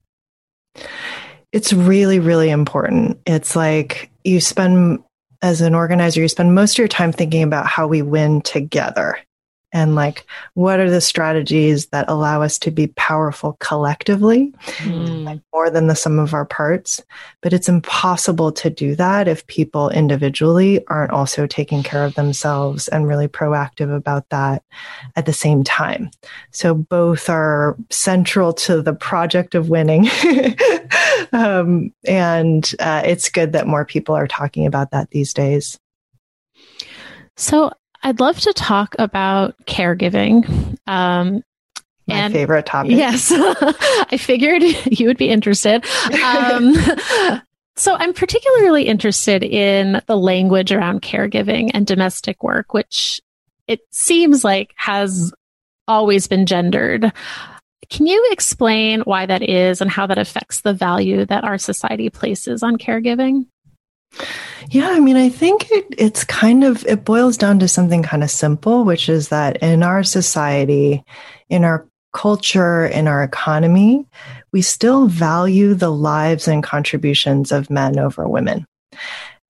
[1.52, 3.20] It's really, really important.
[3.26, 5.04] It's like you spend,
[5.42, 9.18] as an organizer, you spend most of your time thinking about how we win together
[9.76, 15.26] and like what are the strategies that allow us to be powerful collectively mm.
[15.26, 17.04] like more than the sum of our parts?
[17.42, 22.88] But it's impossible to do that if people individually aren't also taking care of themselves
[22.88, 24.64] and really proactive about that
[25.18, 26.10] at the same time.
[26.52, 30.10] So both are central to the project of winning.
[31.34, 35.78] Um, and uh, it's good that more people are talking about that these days.
[37.36, 37.72] So
[38.06, 40.48] I'd love to talk about caregiving.
[40.86, 41.42] Um,
[42.08, 42.92] My and favorite topic.
[42.92, 45.84] Yes, I figured you would be interested.
[46.24, 46.76] Um,
[47.76, 53.22] so I'm particularly interested in the language around caregiving and domestic work, which
[53.68, 55.34] it seems like has
[55.88, 57.12] always been gendered.
[57.90, 62.12] Can you explain why that is and how that affects the value that our society
[62.12, 63.48] places on caregiving?
[64.70, 68.24] Yeah, I mean, I think it, it's kind of, it boils down to something kind
[68.24, 71.04] of simple, which is that in our society,
[71.50, 74.06] in our culture, in our economy,
[74.52, 78.66] we still value the lives and contributions of men over women.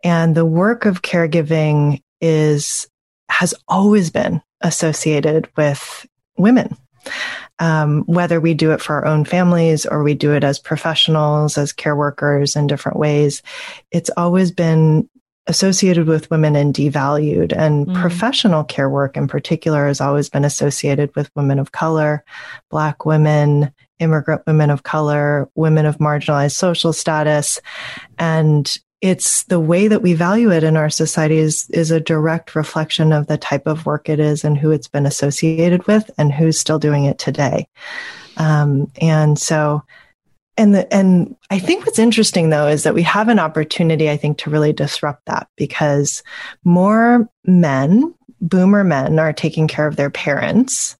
[0.04, 2.88] And the work of caregiving is,
[3.30, 6.06] has always been associated with
[6.38, 6.76] women
[7.60, 11.58] um, whether we do it for our own families or we do it as professionals,
[11.58, 13.42] as care workers in different ways,
[13.92, 15.10] it's always been
[15.48, 17.54] associated with women and devalued.
[17.56, 18.02] And mm.
[18.02, 22.24] professional care work in particular has always been associated with women of color,
[22.72, 27.62] Black women, immigrant women of color, women of marginalized social status.
[28.18, 32.56] And it's the way that we value it in our society is, is a direct
[32.56, 36.34] reflection of the type of work it is and who it's been associated with and
[36.34, 37.68] who's still doing it today.
[38.38, 39.84] Um, and so,
[40.58, 44.18] and the, and I think what's interesting though is that we have an opportunity, I
[44.18, 46.24] think, to really disrupt that because
[46.64, 50.98] more men, boomer men are taking care of their parents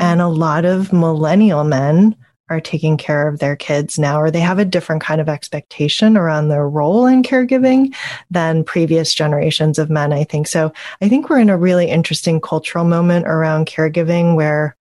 [0.00, 2.16] and a lot of millennial men
[2.48, 6.16] are taking care of their kids now, or they have a different kind of expectation
[6.16, 7.94] around their role in caregiving
[8.30, 10.46] than previous generations of men, I think.
[10.46, 14.76] So I think we're in a really interesting cultural moment around caregiving where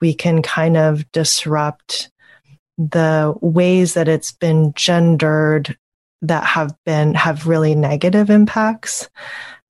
[0.00, 2.10] we can kind of disrupt
[2.76, 5.78] the ways that it's been gendered
[6.22, 9.08] that have been have really negative impacts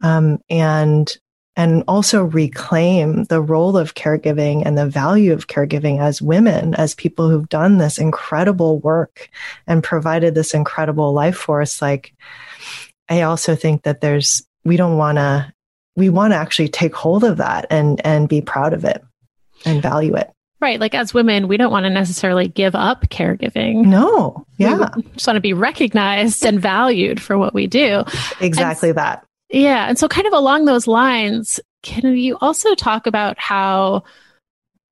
[0.03, 1.17] um, and
[1.57, 6.95] and also reclaim the role of caregiving and the value of caregiving as women, as
[6.95, 9.31] people who've done this incredible work
[9.67, 11.81] and provided this incredible life force.
[11.81, 12.15] Like,
[13.09, 15.53] I also think that there's, we don't want to,
[15.97, 19.03] we want to actually take hold of that and, and be proud of it
[19.65, 20.31] and value it.
[20.61, 20.81] Right.
[20.81, 23.85] Like as women, we don't want to necessarily give up caregiving.
[23.87, 24.47] No.
[24.57, 24.89] Yeah.
[24.97, 28.05] We just want to be recognized and valued for what we do.
[28.41, 29.26] Exactly and, that.
[29.51, 29.89] Yeah.
[29.89, 34.05] And so, kind of along those lines, can you also talk about how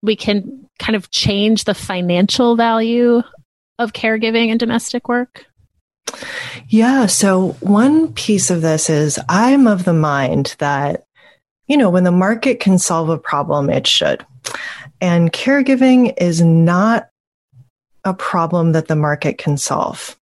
[0.02, 3.22] we can kind of change the financial value
[3.78, 5.46] of caregiving and domestic work?
[6.68, 7.06] Yeah.
[7.06, 11.04] So, one piece of this is I'm of the mind that,
[11.66, 14.24] you know, when the market can solve a problem, it should.
[15.00, 17.08] And caregiving is not
[18.04, 20.16] a problem that the market can solve.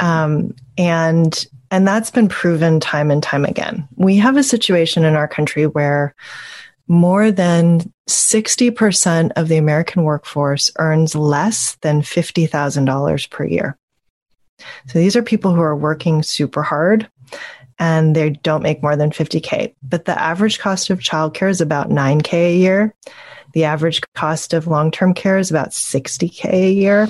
[0.00, 3.88] Um, and and that's been proven time and time again.
[3.96, 6.14] We have a situation in our country where
[6.86, 13.78] more than 60% of the American workforce earns less than $50,000 per year.
[14.88, 17.08] So these are people who are working super hard
[17.78, 19.74] and they don't make more than 50K.
[19.82, 22.94] But the average cost of childcare is about 9K a year.
[23.54, 27.08] The average cost of long term care is about 60K a year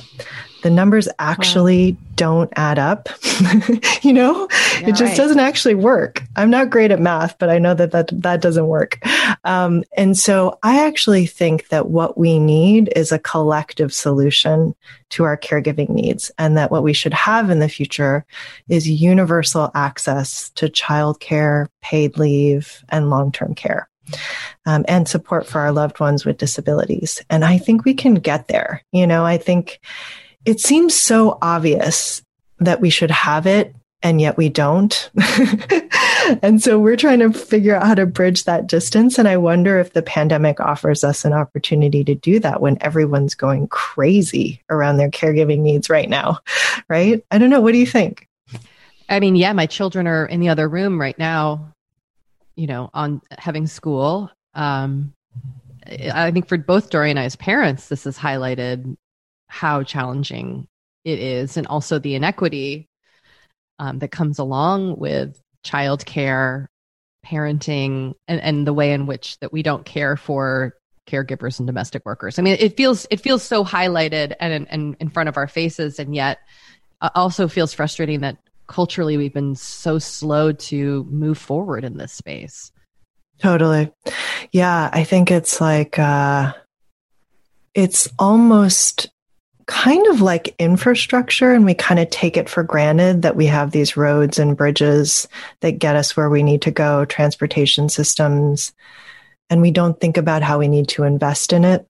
[0.63, 1.99] the numbers actually wow.
[2.17, 3.09] don't add up.
[4.03, 4.49] you know,
[4.81, 5.17] yeah, it just right.
[5.17, 6.23] doesn't actually work.
[6.37, 8.99] I'm not great at math, but I know that that, that doesn't work.
[9.45, 14.75] Um, and so I actually think that what we need is a collective solution
[15.11, 18.25] to our caregiving needs and that what we should have in the future
[18.69, 23.89] is universal access to childcare, paid leave, and long-term care.
[24.67, 27.23] Um, and support for our loved ones with disabilities.
[27.31, 28.83] And I think we can get there.
[28.91, 29.81] You know, I think
[30.45, 32.23] it seems so obvious
[32.59, 35.11] that we should have it and yet we don't.
[36.43, 39.19] and so we're trying to figure out how to bridge that distance.
[39.19, 43.35] And I wonder if the pandemic offers us an opportunity to do that when everyone's
[43.35, 46.39] going crazy around their caregiving needs right now.
[46.89, 47.25] Right?
[47.31, 47.61] I don't know.
[47.61, 48.29] What do you think?
[49.09, 51.73] I mean, yeah, my children are in the other room right now,
[52.55, 54.31] you know, on having school.
[54.55, 55.15] Um,
[55.87, 58.97] I think for both Doree and I as parents, this has highlighted
[59.53, 60.67] how challenging
[61.05, 62.89] it is and also the inequity
[63.79, 66.69] um, that comes along with childcare
[67.27, 70.75] parenting and, and the way in which that we don't care for
[71.07, 72.39] caregivers and domestic workers.
[72.39, 75.99] I mean it feels it feels so highlighted and, and in front of our faces
[75.99, 76.39] and yet
[77.03, 78.39] uh, also feels frustrating that
[78.69, 82.73] culturally we've been so slow to move forward in this space.
[83.39, 83.93] Totally.
[84.51, 86.55] Yeah i think it's like uh
[87.75, 89.11] it's almost
[89.67, 93.71] kind of like infrastructure and we kind of take it for granted that we have
[93.71, 95.29] these roads and bridges
[95.61, 98.73] that get us where we need to go, transportation systems,
[99.51, 101.87] and we don't think about how we need to invest in it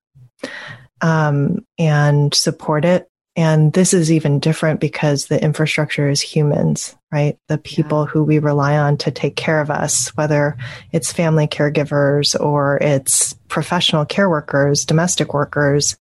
[1.01, 3.09] um, and support it.
[3.35, 7.39] And this is even different because the infrastructure is humans, right?
[7.49, 8.11] The people yeah.
[8.11, 10.57] who we rely on to take care of us, whether
[10.93, 15.97] it's family caregivers or it's professional care workers, domestic workers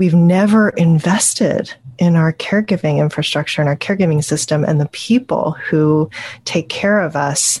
[0.00, 6.08] we've never invested in our caregiving infrastructure and our caregiving system and the people who
[6.46, 7.60] take care of us.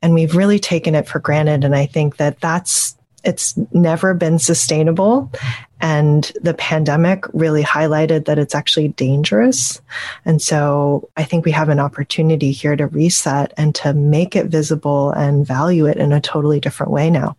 [0.00, 1.64] And we've really taken it for granted.
[1.64, 5.32] And I think that that's, it's never been sustainable.
[5.80, 9.82] And the pandemic really highlighted that it's actually dangerous.
[10.24, 14.46] And so I think we have an opportunity here to reset and to make it
[14.46, 17.36] visible and value it in a totally different way now.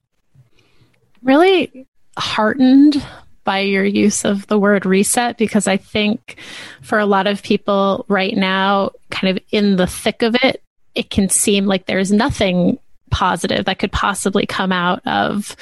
[1.24, 1.88] Really
[2.18, 3.02] heartened
[3.44, 6.38] by your use of the word reset because I think
[6.82, 10.62] for a lot of people right now, kind of in the thick of it,
[10.96, 12.78] it can seem like there's nothing
[13.10, 15.56] positive that could possibly come out of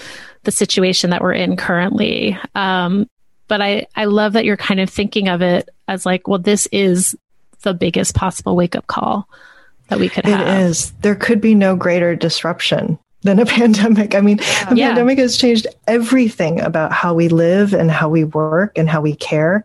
[0.44, 2.38] the situation that we're in currently.
[2.56, 3.10] Um,
[3.48, 6.68] but I, I love that you're kind of thinking of it as like, well, this
[6.72, 7.16] is
[7.62, 9.28] the biggest possible wake up call
[9.88, 10.42] that we could have.
[10.42, 10.92] It is.
[11.02, 14.16] There could be no greater disruption than a pandemic.
[14.16, 14.88] I mean, the yeah.
[14.88, 19.16] pandemic has changed everything about how we live and how we work and how we
[19.16, 19.64] care.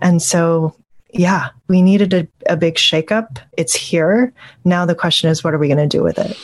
[0.00, 0.74] And so,
[1.12, 3.38] yeah, we needed a, a big shakeup.
[3.56, 4.32] It's here.
[4.64, 6.38] Now the question is, what are we going to do with it?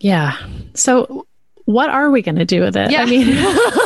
[0.00, 0.36] Yeah.
[0.74, 1.26] So,
[1.64, 2.90] what are we going to do with it?
[2.90, 3.02] Yeah.
[3.02, 3.26] I mean,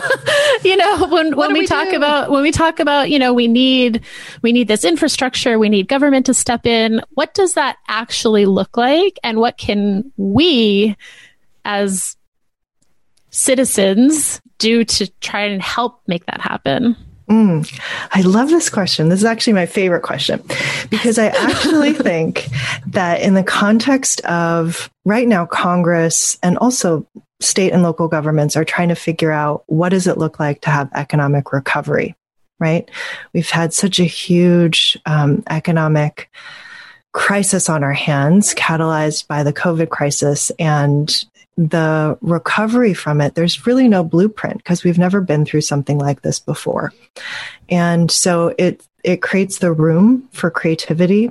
[0.64, 1.96] you know, when, when we, we talk do?
[1.96, 4.02] about, when we talk about, you know, we need,
[4.42, 7.00] we need this infrastructure, we need government to step in.
[7.10, 9.18] What does that actually look like?
[9.22, 10.96] And what can we
[11.64, 12.16] as
[13.30, 16.96] citizens do to try and help make that happen?
[17.28, 17.80] Mm,
[18.12, 19.10] I love this question.
[19.10, 20.42] This is actually my favorite question
[20.88, 22.48] because I actually think
[22.86, 27.06] that in the context of right now, Congress and also
[27.40, 30.70] state and local governments are trying to figure out what does it look like to
[30.70, 32.14] have economic recovery,
[32.58, 32.90] right?
[33.32, 36.30] We've had such a huge um, economic
[37.12, 40.50] crisis on our hands, catalyzed by the COVID crisis.
[40.58, 41.24] And
[41.56, 46.22] the recovery from it, there's really no blueprint because we've never been through something like
[46.22, 46.92] this before.
[47.68, 51.30] And so it, it creates the room for creativity.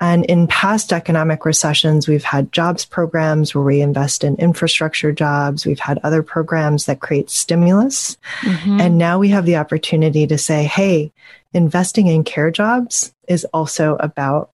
[0.00, 5.66] And in past economic recessions, we've had jobs programs where we invest in infrastructure jobs.
[5.66, 8.16] We've had other programs that create stimulus.
[8.42, 8.80] Mm-hmm.
[8.80, 11.12] And now we have the opportunity to say, hey,
[11.52, 14.50] investing in care jobs is also about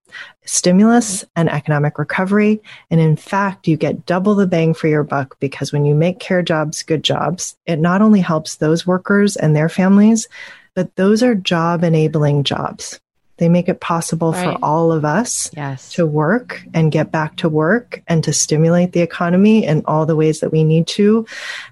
[0.45, 2.62] stimulus and economic recovery.
[2.89, 6.20] And in fact, you get double the bang for your buck because when you make
[6.20, 10.28] care jobs good jobs, it not only helps those workers and their families,
[10.76, 13.00] but those are job enabling jobs.
[13.38, 14.54] They make it possible right.
[14.54, 15.92] for all of us yes.
[15.94, 20.16] to work and get back to work and to stimulate the economy in all the
[20.16, 21.26] ways that we need to.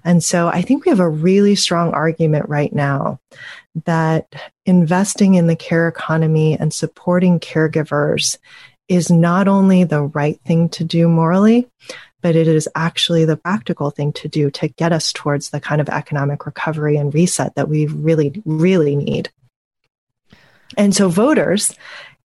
[0.04, 3.18] And so I think we have a really strong argument right now
[3.86, 4.34] that
[4.66, 8.36] investing in the care economy and supporting caregivers
[8.88, 11.66] is not only the right thing to do morally,
[12.24, 15.78] but it is actually the practical thing to do to get us towards the kind
[15.78, 19.28] of economic recovery and reset that we really, really need.
[20.78, 21.76] And so voters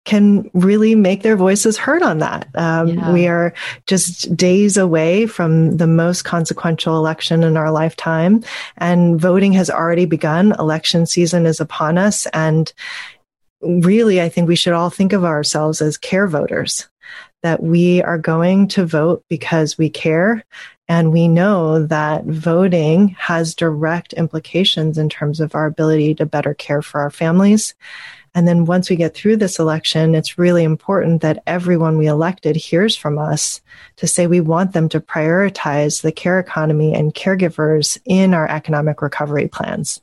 [0.04, 2.46] can really make their voices heard on that.
[2.54, 3.12] Um, yeah.
[3.12, 3.54] We are
[3.86, 8.44] just days away from the most consequential election in our lifetime,
[8.76, 10.54] and voting has already begun.
[10.60, 12.26] Election season is upon us.
[12.26, 12.72] And
[13.62, 16.88] really, I think we should all think of ourselves as care voters,
[17.42, 20.44] that we are going to vote because we care.
[20.90, 26.54] And we know that voting has direct implications in terms of our ability to better
[26.54, 27.74] care for our families
[28.38, 32.54] and then once we get through this election, it's really important that everyone we elected
[32.54, 33.60] hears from us
[33.96, 39.02] to say we want them to prioritize the care economy and caregivers in our economic
[39.02, 40.00] recovery plans.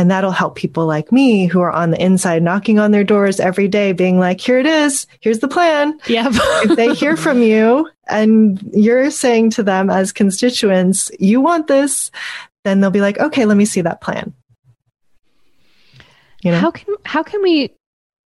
[0.00, 3.38] And that'll help people like me who are on the inside knocking on their doors
[3.38, 5.06] every day, being like, here it is.
[5.20, 6.00] Here's the plan.
[6.06, 6.30] Yeah.
[6.32, 12.10] if they hear from you and you're saying to them as constituents, you want this,
[12.64, 14.32] then they'll be like, okay, let me see that plan.
[16.42, 16.58] You know?
[16.60, 17.74] How can how can we?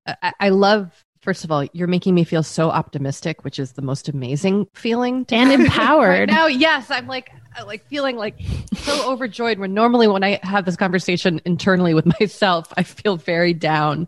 [0.08, 3.84] I, I love first of all, you're making me feel so optimistic, which is the
[3.84, 6.30] most amazing feeling and empowered.
[6.32, 7.32] right now, yes, I'm like
[7.66, 8.40] like feeling like
[8.76, 13.54] so overjoyed when normally when I have this conversation internally with myself, I feel very
[13.54, 14.08] down.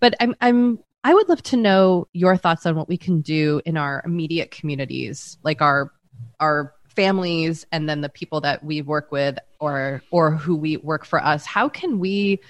[0.00, 3.60] But I'm I'm I would love to know your thoughts on what we can do
[3.64, 5.92] in our immediate communities, like our
[6.40, 11.04] our families and then the people that we work with or or who we work
[11.04, 11.46] for us.
[11.46, 12.40] How can we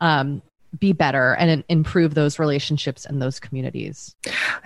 [0.00, 0.42] um,
[0.78, 4.14] be better and improve those relationships and those communities?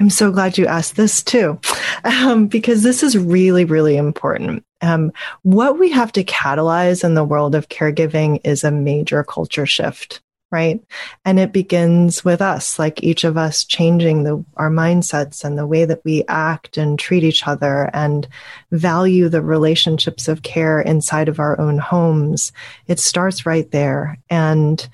[0.00, 1.60] I'm so glad you asked this too,
[2.04, 4.64] um, because this is really, really important.
[4.80, 9.66] Um, what we have to catalyze in the world of caregiving is a major culture
[9.66, 10.20] shift
[10.52, 10.84] right?
[11.24, 15.66] And it begins with us, like each of us changing the, our mindsets and the
[15.66, 18.28] way that we act and treat each other and
[18.70, 22.52] value the relationships of care inside of our own homes.
[22.86, 24.18] It starts right there.
[24.28, 24.86] And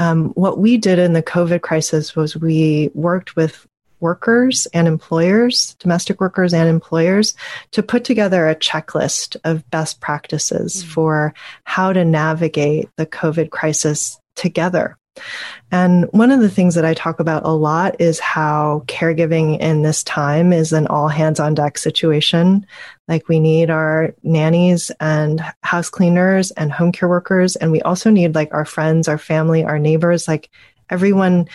[0.00, 3.66] um, what we did in the COVID crisis was we worked with
[4.00, 7.34] workers and employers, domestic workers and employers,
[7.72, 10.90] to put together a checklist of best practices mm-hmm.
[10.90, 11.34] for
[11.64, 14.96] how to navigate the COVID crisis together.
[15.70, 19.82] And one of the things that I talk about a lot is how caregiving in
[19.82, 22.66] this time is an all hands on deck situation.
[23.10, 27.56] Like we need our nannies and house cleaners and home care workers.
[27.56, 30.48] And we also need like our friends, our family, our neighbors, like
[30.88, 31.48] everyone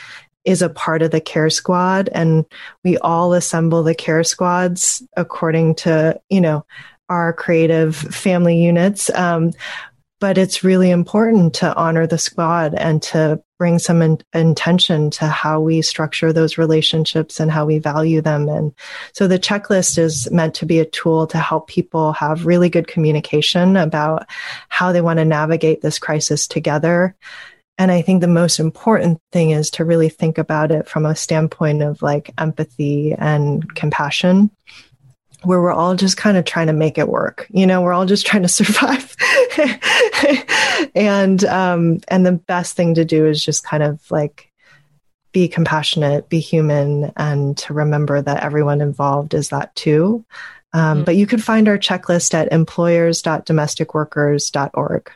[0.44, 2.46] is a part of the care squad and
[2.84, 6.66] we all assemble the care squads according to, you know,
[7.08, 9.10] our creative family units.
[9.12, 9.54] Um,
[10.26, 15.28] but it's really important to honor the squad and to bring some in- intention to
[15.28, 18.50] how we structure those relationships and how we value them.
[18.50, 18.74] And
[19.14, 22.88] so the checklist is meant to be a tool to help people have really good
[22.88, 24.26] communication about
[24.70, 27.16] how they want to navigate this crisis together.
[27.78, 31.16] And I think the most important thing is to really think about it from a
[31.16, 34.50] standpoint of like empathy and compassion
[35.46, 37.46] where we're all just kind of trying to make it work.
[37.50, 39.16] You know, we're all just trying to survive.
[40.96, 44.52] and um and the best thing to do is just kind of like
[45.32, 50.24] be compassionate, be human, and to remember that everyone involved is that too.
[50.72, 51.04] Um, mm-hmm.
[51.04, 55.12] But you can find our checklist at employers.domesticworkers.org.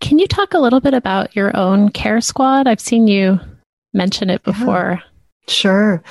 [0.00, 2.66] Can you talk a little bit about your own care squad?
[2.66, 3.38] I've seen you
[3.92, 5.00] mention it before.
[5.00, 5.08] Yeah.
[5.46, 6.02] Sure.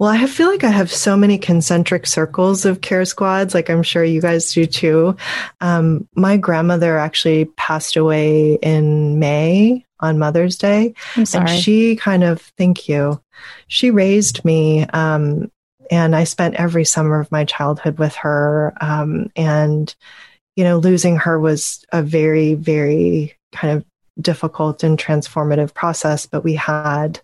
[0.00, 3.84] Well, I feel like I have so many concentric circles of care squads, like I'm
[3.84, 5.16] sure you guys do too.
[5.60, 10.94] Um, my grandmother actually passed away in May on Mother's Day.
[11.14, 11.50] I'm sorry.
[11.50, 13.22] And she kind of, thank you.
[13.68, 14.84] She raised me.
[14.86, 15.52] Um,
[15.90, 18.74] and I spent every summer of my childhood with her.
[18.80, 19.94] Um, and,
[20.56, 23.84] you know, losing her was a very, very kind of
[24.20, 26.26] difficult and transformative process.
[26.26, 27.20] But we had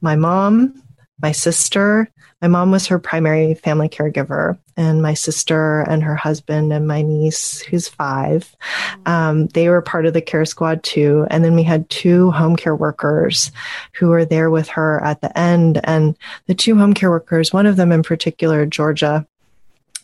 [0.00, 0.80] my mom,
[1.22, 2.10] my sister.
[2.42, 7.02] My mom was her primary family caregiver, and my sister and her husband and my
[7.02, 8.56] niece, who's five,
[9.04, 11.26] um, they were part of the care squad too.
[11.30, 13.52] And then we had two home care workers
[13.92, 15.80] who were there with her at the end.
[15.84, 16.16] And
[16.46, 19.26] the two home care workers, one of them in particular, Georgia,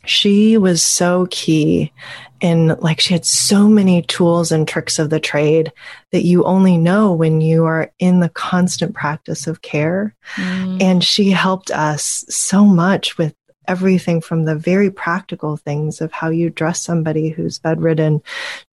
[0.09, 1.93] she was so key
[2.41, 5.73] in like she had so many tools and tricks of the trade
[6.13, 10.83] that you only know when you are in the constant practice of care mm.
[10.83, 13.35] and she helped us so much with
[13.69, 18.23] everything from the very practical things of how you dress somebody who's bedridden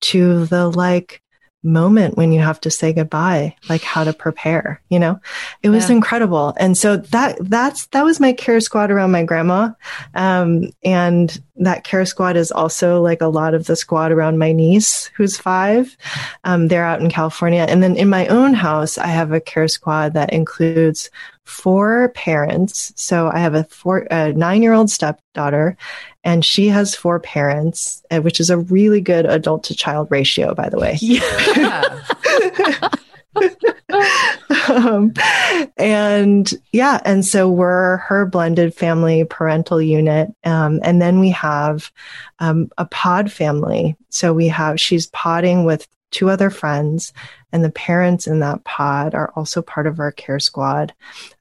[0.01, 1.22] to the like
[1.63, 5.19] moment when you have to say goodbye like how to prepare you know?
[5.63, 5.95] It was yeah.
[5.95, 6.53] incredible.
[6.57, 9.71] And so that that's that was my care squad around my grandma.
[10.13, 14.51] Um, and that care squad is also like a lot of the squad around my
[14.51, 15.97] niece who's five.
[16.43, 17.65] Um, they're out in california.
[17.67, 21.09] And then in my own house i have a care squad that includes
[21.43, 22.93] four parents.
[22.95, 25.77] So I have a four, a nine year old stepdaughter
[26.23, 30.53] and she has four parents, uh, which is a really good adult to child ratio,
[30.53, 30.97] by the way.
[31.01, 31.99] Yeah.
[34.69, 35.13] um,
[35.77, 40.33] and yeah, and so we're her blended family parental unit.
[40.43, 41.91] Um, and then we have
[42.39, 43.97] um, a pod family.
[44.09, 47.11] So we have, she's podding with two other friends,
[47.53, 50.91] and the parents in that pod are also part of our care squad,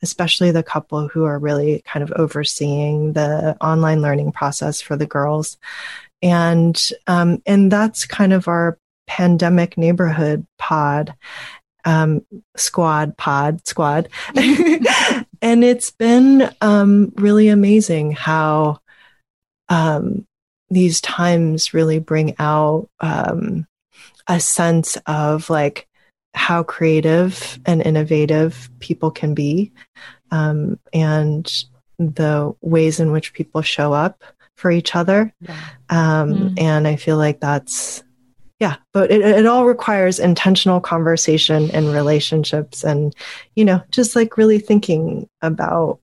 [0.02, 5.06] especially the couple who are really kind of overseeing the online learning process for the
[5.06, 5.56] girls.
[6.20, 11.14] And um, and that's kind of our pandemic neighborhood pod
[11.84, 12.24] um,
[12.56, 18.80] squad pod squad and it's been um, really amazing how
[19.68, 20.24] um,
[20.70, 23.66] these times really bring out um,
[24.28, 25.88] a sense of like
[26.34, 29.72] how creative and innovative people can be
[30.30, 31.64] um, and
[31.98, 34.22] the ways in which people show up
[34.56, 35.32] for each other.
[35.40, 35.60] Yeah.
[35.90, 36.60] Um, mm.
[36.60, 38.02] And I feel like that's,
[38.60, 43.14] yeah, but it, it all requires intentional conversation and relationships and,
[43.56, 46.00] you know, just like really thinking about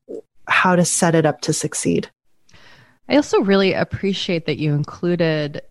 [0.48, 2.10] how to set it up to succeed.
[3.08, 5.62] I also really appreciate that you included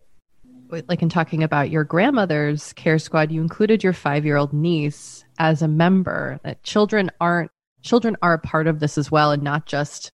[0.71, 5.25] like in talking about your grandmother's care squad, you included your five year old niece
[5.39, 6.41] as a member.
[6.45, 7.51] That children aren't
[7.83, 10.13] children are a part of this as well, and not just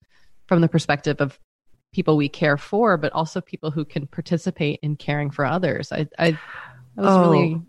[0.47, 1.39] from the perspective of
[1.93, 5.93] people we care for, but also people who can participate in caring for others.
[5.93, 6.39] I, I
[6.97, 7.63] was oh, really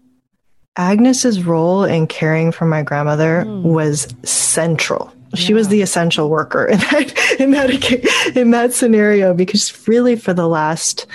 [0.76, 3.62] Agnes's role in caring for my grandmother mm.
[3.62, 5.14] was central.
[5.36, 5.56] She yeah.
[5.56, 10.48] was the essential worker in that in that in that scenario because really for the
[10.48, 11.06] last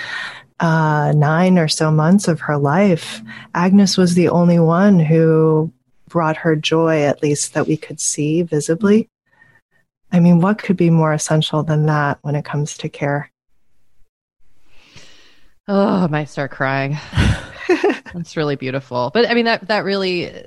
[0.59, 3.21] uh, nine or so months of her life,
[3.55, 5.71] Agnes was the only one who
[6.07, 9.09] brought her joy, at least that we could see visibly.
[10.11, 13.31] I mean, what could be more essential than that when it comes to care?
[15.67, 16.97] Oh, I might start crying.
[18.13, 19.11] That's really beautiful.
[19.13, 20.45] But I mean, that, that really,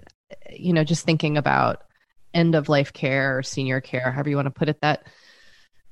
[0.50, 1.82] you know, just thinking about
[2.34, 5.06] end of life care or senior care, however you want to put it, that,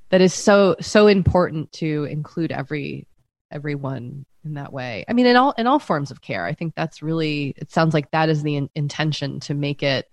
[0.09, 3.07] that is so, so important to include every
[3.51, 5.05] everyone in that way.
[5.09, 7.55] I mean, in all in all forms of care, I think that's really.
[7.57, 10.11] It sounds like that is the in- intention to make it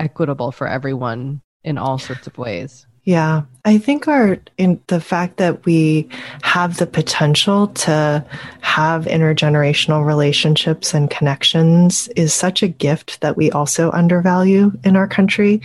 [0.00, 2.86] equitable for everyone in all sorts of ways.
[3.04, 3.42] Yeah.
[3.64, 6.08] I think our in the fact that we
[6.42, 8.24] have the potential to
[8.60, 15.08] have intergenerational relationships and connections is such a gift that we also undervalue in our
[15.08, 15.60] country.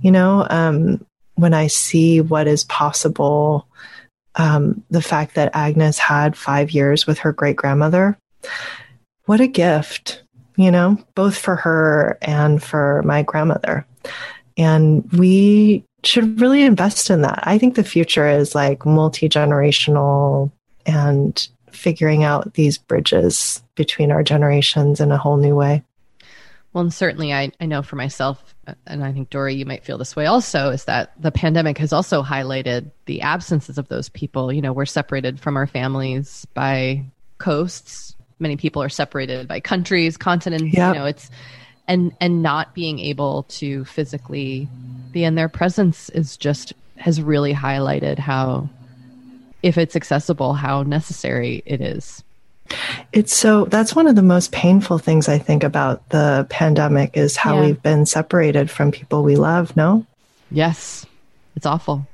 [0.00, 1.04] You know, um,
[1.34, 3.66] when I see what is possible,
[4.36, 8.16] um, the fact that Agnes had five years with her great grandmother,
[9.24, 10.22] what a gift,
[10.56, 13.86] you know, both for her and for my grandmother.
[14.56, 17.40] And we should really invest in that.
[17.42, 20.50] I think the future is like multi generational
[20.86, 25.82] and figuring out these bridges between our generations in a whole new way.
[26.76, 29.82] Well, and certainly I, I know for myself, uh, and I think Doree, you might
[29.82, 34.10] feel this way also, is that the pandemic has also highlighted the absences of those
[34.10, 34.52] people.
[34.52, 37.02] You know, we're separated from our families by
[37.38, 38.14] coasts.
[38.40, 40.76] Many people are separated by countries, continents.
[40.76, 40.94] Yep.
[40.94, 41.30] You know, it's
[41.88, 44.68] and and not being able to physically
[45.12, 48.68] be in their presence is just has really highlighted how
[49.62, 52.22] if it's accessible how necessary it is
[53.12, 57.36] it's so that's one of the most painful things i think about the pandemic is
[57.36, 57.66] how yeah.
[57.66, 60.06] we've been separated from people we love no?
[60.50, 61.06] Yes.
[61.54, 62.06] It's awful.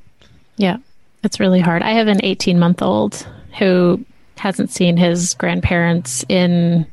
[0.57, 0.79] Yeah.
[1.23, 1.83] It's really hard.
[1.83, 3.27] I have an 18 month old
[3.59, 4.05] who
[4.37, 6.87] hasn't seen his grandparents in the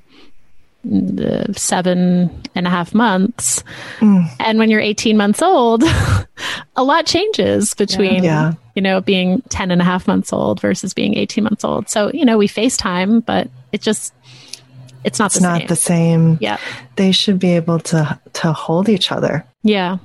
[1.56, 3.64] seven and a half months.
[4.00, 4.30] Mm.
[4.40, 5.84] And when you're 18 months old,
[6.76, 8.54] a lot changes between, yeah.
[8.76, 11.90] you know, being 10 and a half months old versus being 18 months old.
[11.90, 14.14] So, you know, we FaceTime, but it just,
[15.04, 15.68] it's not it's the not same.
[15.68, 16.38] the same.
[16.42, 16.58] Yeah.
[16.96, 19.46] They should be able to, to hold each other.
[19.64, 19.98] Yeah.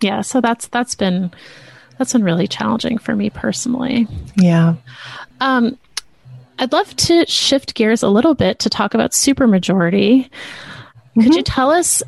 [0.00, 0.22] Yeah.
[0.22, 1.32] So that's, that's been,
[1.98, 4.08] that's been really challenging for me personally.
[4.36, 4.76] Yeah.
[5.40, 5.78] Um,
[6.58, 10.28] I'd love to shift gears a little bit to talk about supermajority.
[10.28, 11.20] Mm-hmm.
[11.20, 12.02] Could you tell us,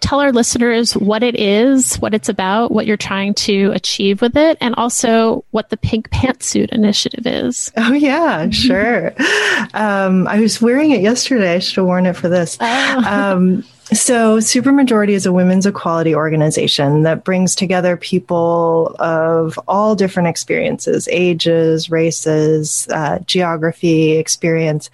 [0.00, 4.36] tell our listeners what it is, what it's about, what you're trying to achieve with
[4.36, 7.72] it, and also what the Pink Pantsuit Initiative is?
[7.76, 9.08] Oh, yeah, sure.
[9.74, 11.54] um, I was wearing it yesterday.
[11.54, 12.58] I should have worn it for this.
[12.60, 13.04] Oh.
[13.06, 20.28] um, so, Supermajority is a women's equality organization that brings together people of all different
[20.28, 24.90] experiences, ages, races, uh, geography, experience,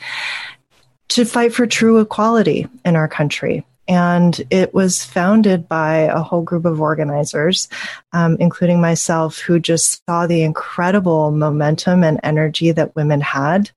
[1.08, 3.64] to fight for true equality in our country.
[3.86, 7.68] And it was founded by a whole group of organizers,
[8.12, 13.70] um, including myself, who just saw the incredible momentum and energy that women had.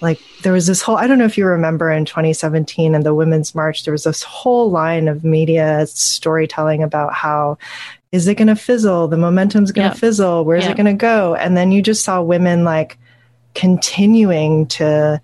[0.00, 3.14] Like there was this whole, I don't know if you remember in 2017 in the
[3.14, 7.58] Women's March, there was this whole line of media storytelling about how
[8.12, 9.08] is it going to fizzle?
[9.08, 10.00] The momentum's going to yep.
[10.00, 10.44] fizzle.
[10.44, 10.72] Where's yep.
[10.72, 11.34] it going to go?
[11.34, 12.98] And then you just saw women like
[13.54, 15.20] continuing to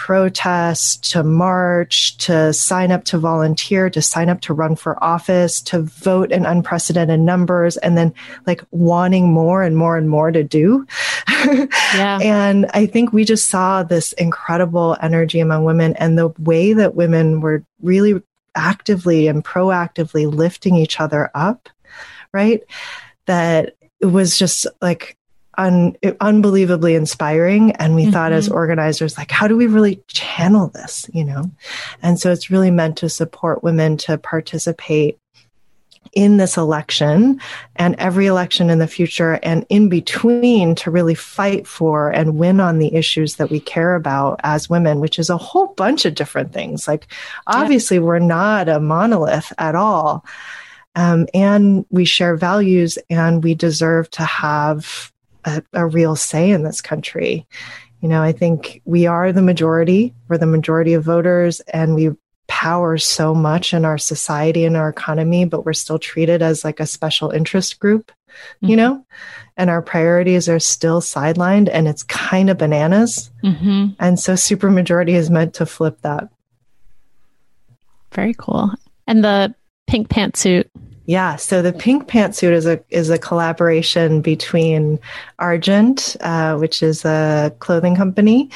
[0.00, 5.60] protest, to march, to sign up to volunteer, to sign up to run for office,
[5.60, 8.14] to vote in unprecedented numbers, and then
[8.46, 10.86] like wanting more and more and more to do.
[11.28, 12.18] yeah.
[12.22, 16.94] And I think we just saw this incredible energy among women and the way that
[16.94, 18.22] women were really
[18.54, 21.68] actively and proactively lifting each other up,
[22.32, 22.62] right?
[23.26, 25.18] That it was just like
[25.60, 27.72] un, unbelievably inspiring.
[27.72, 28.12] And we mm-hmm.
[28.12, 28.54] thought as mm-hmm.
[28.54, 31.50] organizers, like, how do we really channel this, you know?
[32.02, 35.18] And so it's really meant to support women to participate
[36.12, 37.40] in this election
[37.76, 42.58] and every election in the future and in between to really fight for and win
[42.58, 46.16] on the issues that we care about as women, which is a whole bunch of
[46.16, 46.88] different things.
[46.88, 47.06] Like,
[47.46, 48.02] obviously, yeah.
[48.02, 50.24] we're not a monolith at all.
[50.96, 55.12] Um, and we share values and we deserve to have
[55.44, 57.46] a, a real say in this country.
[58.00, 62.10] You know, I think we are the majority, we're the majority of voters, and we
[62.50, 66.80] power so much in our society and our economy, but we're still treated as like
[66.80, 68.66] a special interest group, mm-hmm.
[68.66, 69.06] you know?
[69.56, 73.30] And our priorities are still sidelined and it's kind of bananas.
[73.44, 73.90] Mm-hmm.
[74.00, 76.28] And so supermajority is meant to flip that.
[78.12, 78.72] Very cool.
[79.06, 79.54] And the
[79.86, 80.68] pink pantsuit
[81.10, 85.00] yeah, so the pink pantsuit is a is a collaboration between
[85.40, 88.48] Argent, uh, which is a clothing company,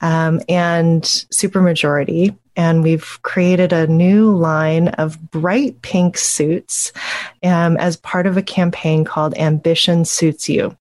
[0.00, 6.94] um, and Supermajority, and we've created a new line of bright pink suits
[7.42, 10.74] um, as part of a campaign called Ambition Suits You,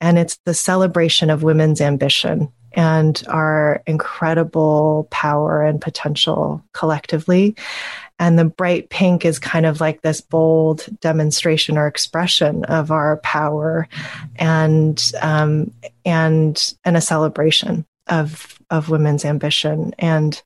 [0.00, 7.56] and it's the celebration of women's ambition and our incredible power and potential collectively.
[8.18, 13.16] And the bright pink is kind of like this bold demonstration or expression of our
[13.18, 13.88] power
[14.36, 15.72] and, um,
[16.04, 19.94] and, and a celebration of, of women's ambition.
[19.98, 20.40] And,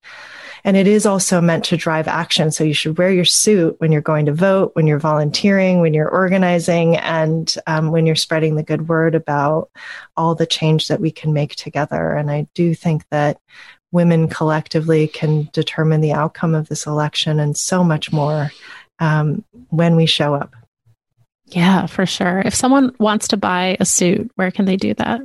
[0.66, 2.50] And it is also meant to drive action.
[2.50, 5.94] So you should wear your suit when you're going to vote, when you're volunteering, when
[5.94, 9.70] you're organizing, and um, when you're spreading the good word about
[10.16, 12.14] all the change that we can make together.
[12.14, 13.38] And I do think that
[13.92, 18.50] women collectively can determine the outcome of this election and so much more
[18.98, 20.52] um, when we show up.
[21.46, 22.42] Yeah, for sure.
[22.44, 25.20] If someone wants to buy a suit, where can they do that?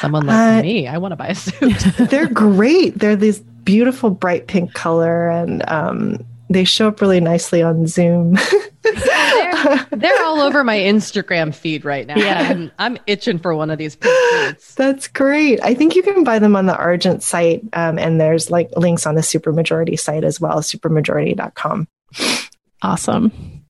[0.00, 1.78] Someone like uh, me, I want to buy a suit.
[2.10, 2.98] they're great.
[2.98, 8.38] They're this beautiful bright pink color, and um, they show up really nicely on Zoom.
[8.82, 12.16] they're, they're, all over my Instagram feed right now.
[12.16, 14.74] Yeah, I'm, I'm itching for one of these suits.
[14.76, 15.60] That's great.
[15.64, 19.04] I think you can buy them on the Argent site, um, and there's like links
[19.04, 21.88] on the Supermajority site as well, supermajority.com.
[22.82, 23.64] Awesome.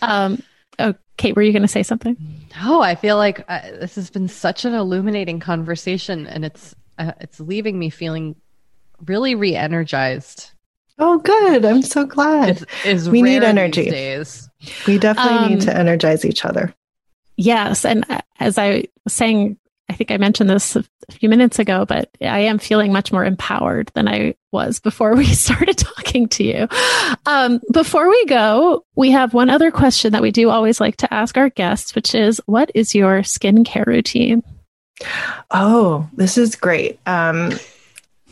[0.00, 0.42] Um,
[0.78, 2.39] oh, Kate, were you going to say something?
[2.62, 7.12] No, I feel like uh, this has been such an illuminating conversation, and it's uh,
[7.20, 8.36] it's leaving me feeling
[9.06, 10.50] really re-energized.
[10.98, 11.64] Oh, good!
[11.64, 12.50] I'm so glad.
[12.50, 13.88] It's, it's we need energy.
[13.88, 14.48] Days.
[14.86, 16.74] We definitely um, need to energize each other.
[17.36, 19.56] Yes, and uh, as I was saying
[19.90, 23.24] I think I mentioned this a few minutes ago, but I am feeling much more
[23.24, 26.68] empowered than I was before we started talking to you.
[27.26, 31.12] Um, before we go, we have one other question that we do always like to
[31.12, 34.44] ask our guests, which is what is your skincare routine?
[35.50, 37.00] Oh, this is great.
[37.04, 37.58] Um,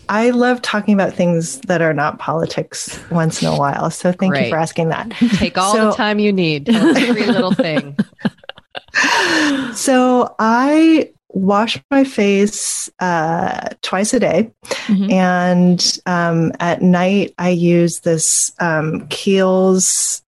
[0.09, 3.91] I love talking about things that are not politics once in a while.
[3.91, 4.45] So thank Great.
[4.45, 5.11] you for asking that.
[5.35, 6.69] Take all so, the time you need.
[6.69, 7.97] Every little thing.
[9.75, 14.51] So I wash my face uh, twice a day.
[14.87, 15.13] Mm-hmm.
[15.13, 20.23] And um, at night, I use this um, Kiehl's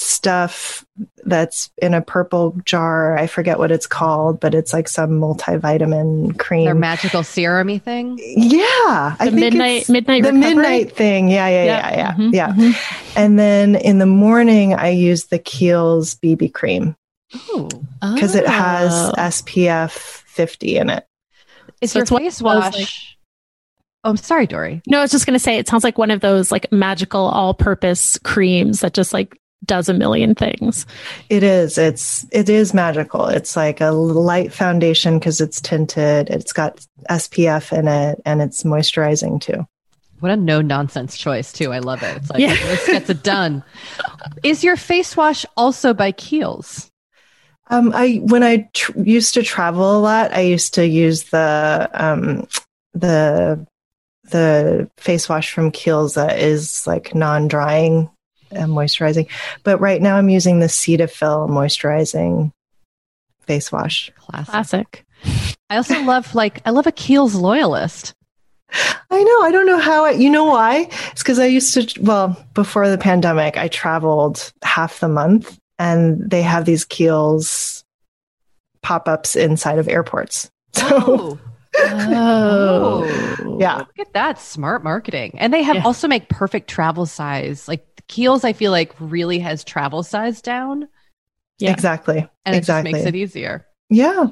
[0.00, 0.86] stuff
[1.24, 3.16] that's in a purple jar.
[3.18, 6.64] I forget what it's called, but it's like some multivitamin cream.
[6.64, 8.18] Their magical serumy thing.
[8.18, 10.54] Yeah, the I think midnight midnight the recovery?
[10.54, 11.28] midnight thing.
[11.28, 11.84] Yeah, yeah, yep.
[11.84, 12.34] yeah, yeah, mm-hmm.
[12.34, 12.48] yeah.
[12.48, 13.18] Mm-hmm.
[13.18, 16.96] And then in the morning, I use the Kiehl's BB cream
[17.30, 18.38] because oh.
[18.38, 21.06] it has SPF 50 in it.
[21.80, 22.74] Is so your face wash?
[22.74, 22.88] Like,
[24.04, 24.82] oh, I'm sorry, Doree.
[24.86, 27.26] No, I was just going to say it sounds like one of those like magical
[27.26, 30.86] all-purpose creams that just like does a million things.
[31.28, 31.76] It is.
[31.76, 33.26] It's it is magical.
[33.26, 36.30] It's like a light foundation because it's tinted.
[36.30, 39.66] It's got SPF in it and it's moisturizing too.
[40.20, 41.72] What a no nonsense choice too.
[41.72, 42.16] I love it.
[42.16, 42.54] It's like yeah.
[42.54, 43.64] this gets it done.
[44.42, 46.89] is your face wash also by Kiehl's?
[47.70, 51.88] Um, I when I tr- used to travel a lot, I used to use the
[51.94, 52.46] um,
[52.94, 53.64] the
[54.24, 58.10] the face wash from Kiehl's that is like non-drying
[58.50, 59.28] and moisturizing.
[59.62, 62.52] But right now, I'm using the Cetaphil moisturizing
[63.42, 64.10] face wash.
[64.16, 64.50] Classic.
[64.50, 65.06] Classic.
[65.68, 68.14] I also love like I love a Kiehl's loyalist.
[68.72, 69.42] I know.
[69.42, 70.04] I don't know how.
[70.06, 70.88] I, you know why?
[71.12, 72.02] It's because I used to.
[72.02, 77.84] Well, before the pandemic, I traveled half the month, and they have these Kiehl's
[78.82, 80.50] pop ups inside of airports.
[80.72, 80.86] So.
[80.88, 81.38] Oh.
[81.78, 83.58] oh.
[83.58, 83.78] yeah.
[83.78, 85.34] Look at that smart marketing.
[85.38, 85.84] And they have yeah.
[85.84, 87.66] also make perfect travel size.
[87.66, 90.86] Like Kiehl's, I feel like really has travel size down.
[91.58, 91.72] Yeah.
[91.72, 92.28] Exactly.
[92.44, 92.90] And exactly.
[92.90, 93.66] it just makes it easier.
[93.88, 94.26] Yeah.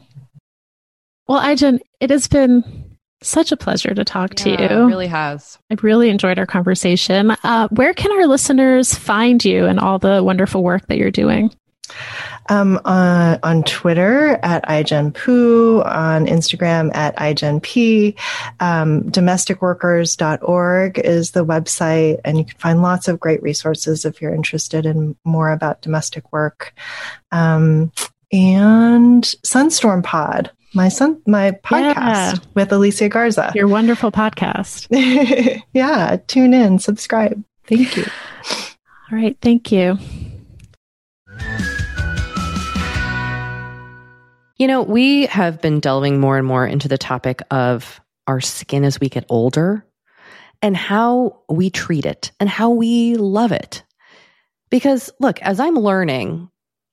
[1.26, 2.88] Well, Ai-jen, it has been
[3.22, 4.82] such a pleasure to talk yeah, to you.
[4.82, 5.58] It really has.
[5.70, 7.32] I really enjoyed our conversation.
[7.42, 11.54] Uh, where can our listeners find you and all the wonderful work that you're doing?
[12.50, 18.18] Um, uh, on Twitter at aijenpoo, on Instagram at iGenP.
[18.60, 24.34] Um, domesticworkers.org is the website, and you can find lots of great resources if you're
[24.34, 26.74] interested in more about domestic work.
[27.32, 27.92] Um,
[28.32, 32.34] and Sunstorm Pod my son my podcast yeah.
[32.54, 33.52] with Alicia Garza.
[33.54, 34.86] Your wonderful podcast.
[35.72, 37.42] yeah, tune in, subscribe.
[37.66, 38.04] Thank you.
[39.10, 39.98] All right, thank you.
[44.58, 48.84] You know, we have been delving more and more into the topic of our skin
[48.84, 49.86] as we get older
[50.60, 53.84] and how we treat it and how we love it.
[54.70, 56.50] Because look, as I'm learning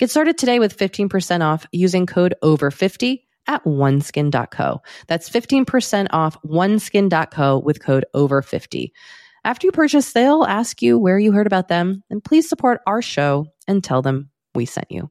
[0.00, 4.82] Get started today with 15% off using code OVER50 at oneskin.co.
[5.06, 8.90] That's 15% off oneskin.co with code OVER50.
[9.44, 13.02] After you purchase, they'll ask you where you heard about them, and please support our
[13.02, 15.10] show and tell them we sent you.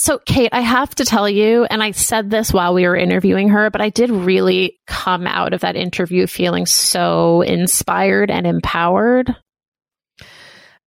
[0.00, 3.50] So, Kate, I have to tell you, and I said this while we were interviewing
[3.50, 9.36] her, but I did really come out of that interview feeling so inspired and empowered.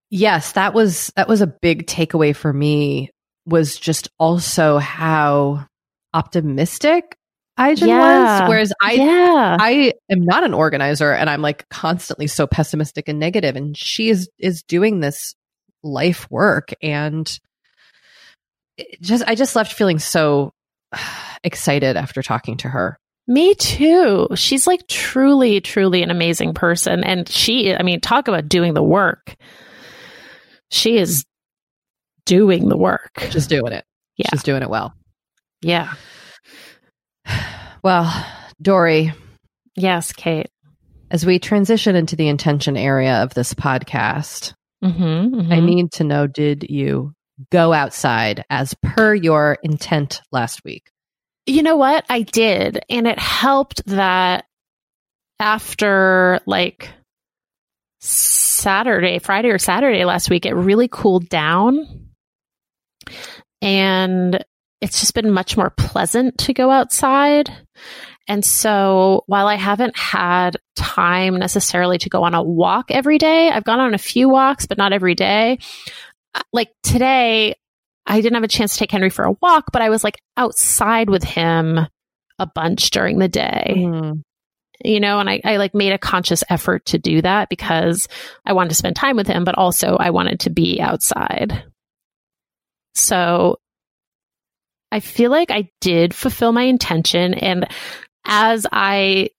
[0.09, 3.11] Yes, that was that was a big takeaway for me
[3.45, 5.67] was just also how
[6.15, 7.15] optimistic
[7.59, 8.39] Aijen Yeah.
[8.41, 8.49] was.
[8.49, 9.57] Whereas I yeah.
[9.59, 13.55] I am not an organizer and I'm like constantly so pessimistic and negative.
[13.55, 15.35] and she is is doing this
[15.83, 17.31] life work and
[19.01, 20.51] just I just left feeling so
[21.43, 22.97] excited after talking to her.
[23.27, 24.27] Me too.
[24.35, 27.03] She's like truly, truly an amazing person.
[27.05, 29.35] And she, I mean, talk about doing the work.
[30.71, 31.23] She is
[32.25, 33.11] doing the work.
[33.29, 33.85] Just doing it.
[34.17, 34.27] Yeah.
[34.31, 34.93] She's doing it well.
[35.61, 35.93] Yeah.
[37.83, 38.25] Well,
[38.61, 39.11] Doree,
[39.75, 40.47] Yes, Kate.
[41.11, 44.53] as we transition into the intention area of this podcast,
[44.83, 47.11] Mm-hmm, I need to know did you
[47.51, 50.91] go outside as per your intent last week?
[51.45, 52.05] You know what?
[52.09, 52.83] I did.
[52.89, 54.45] And it helped that
[55.39, 56.89] after like
[57.99, 62.09] Saturday, Friday or Saturday last week, it really cooled down.
[63.61, 64.43] And
[64.81, 67.49] it's just been much more pleasant to go outside.
[68.27, 73.49] And so while I haven't had time necessarily to go on a walk every day,
[73.49, 75.59] I've gone on a few walks, but not every day.
[76.51, 77.55] Like today,
[78.05, 80.19] I didn't have a chance to take Henry for a walk, but I was like
[80.37, 81.79] outside with him
[82.39, 84.19] a bunch during the day, mm-hmm.
[84.83, 88.07] you know, and I, I like made a conscious effort to do that because
[88.45, 91.63] I wanted to spend time with him, but also I wanted to be outside.
[92.95, 93.59] So
[94.91, 97.33] I feel like I did fulfill my intention.
[97.33, 97.67] And
[98.25, 99.29] as I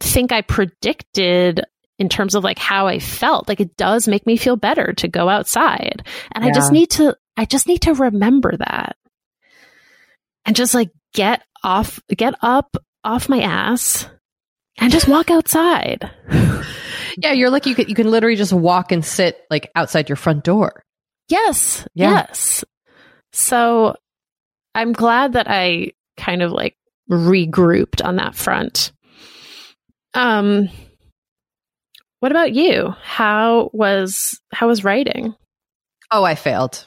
[0.00, 1.62] think I predicted
[1.98, 5.08] in terms of like how I felt, like it does make me feel better to
[5.08, 6.06] go outside.
[6.32, 8.96] And I just need to, I just need to remember that
[10.44, 14.08] and just like get off, get up off my ass
[14.78, 16.10] and just walk outside.
[17.18, 20.16] Yeah, you're like you could you can literally just walk and sit like outside your
[20.16, 20.82] front door.
[21.28, 21.86] Yes.
[21.94, 22.10] Yeah.
[22.10, 22.64] Yes.
[23.32, 23.96] So
[24.74, 26.76] I'm glad that I kind of like
[27.10, 28.92] regrouped on that front.
[30.14, 30.68] Um
[32.20, 32.94] what about you?
[33.02, 35.34] How was how was writing?
[36.10, 36.86] Oh, I failed.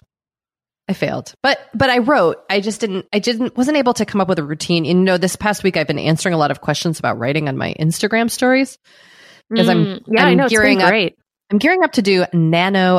[0.87, 1.33] I failed.
[1.43, 2.37] But but I wrote.
[2.49, 4.85] I just didn't I didn't wasn't able to come up with a routine.
[4.85, 7.57] You know, this past week I've been answering a lot of questions about writing on
[7.57, 8.77] my Instagram stories.
[9.49, 11.15] Because I'm- Mm, yeah, I I'm know it's been gearing up- great.
[11.51, 12.25] I'm gearing up to do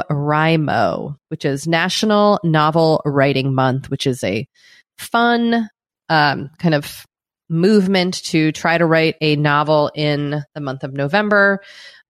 [0.09, 4.47] NaNoWriMo, which is National Novel Writing Month, which is a
[4.99, 5.69] fun
[6.09, 7.07] um, kind of
[7.49, 11.61] movement to try to write a novel in the month of November.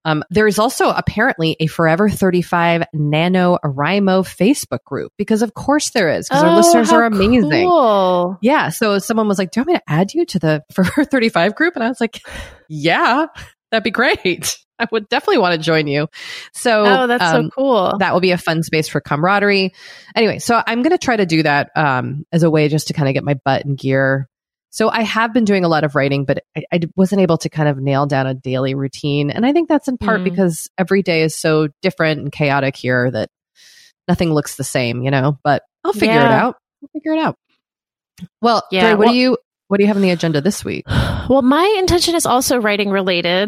[0.03, 5.91] Um, there is also apparently a Forever 35 Nano NaNoWriMo Facebook group because, of course,
[5.91, 7.67] there is because our Oh, listeners how are amazing.
[7.67, 8.37] cool.
[8.41, 8.69] Yeah.
[8.69, 11.55] So someone was like, Do you want me to add you to the Forever 35
[11.55, 11.75] group?
[11.75, 12.21] And I was like,
[12.67, 13.27] Yeah,
[13.71, 14.57] that'd be great.
[14.79, 16.07] I would definitely want to join you.
[16.53, 17.97] So, Oh, that's so um, cool.
[17.99, 19.73] that will be a fun space for camaraderie.
[20.15, 22.93] Anyway, so I'm going to try to do that um, as a way just to
[22.93, 24.27] kind of get my butt in gear.
[24.71, 27.49] So I have been doing a lot of writing, but I, I wasn't able to
[27.49, 29.29] kind of nail down a daily routine.
[29.29, 30.23] And I think that's in part Mm.
[30.25, 33.29] because every day is so different and chaotic here that
[34.07, 36.55] nothing looks the same, you know, but I'll figure it out.
[36.81, 37.35] I'll figure it out.
[38.41, 40.63] Well, Yeah, Dre, what well- do you, what do you have on the agenda this
[40.65, 40.85] week?
[41.29, 43.47] Well, my intention is also writing related.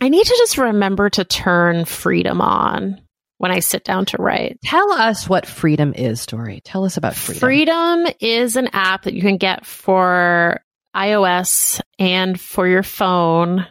[0.00, 3.02] I need to just remember to turn freedom on
[3.38, 4.58] when I sit down to write.
[4.62, 6.60] Tell us what freedom is, Doree.
[6.62, 7.40] Tell us about freedom.
[7.40, 10.60] Freedom is an app that you can get for
[10.94, 13.66] iOS and for your phone.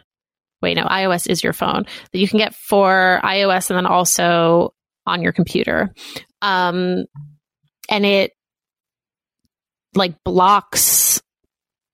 [0.62, 4.72] Wait, no, iOS is your phone that you can get for iOS and then also
[5.04, 5.92] on your computer.
[6.40, 7.04] Um,
[7.88, 8.32] and it
[9.94, 11.20] like blocks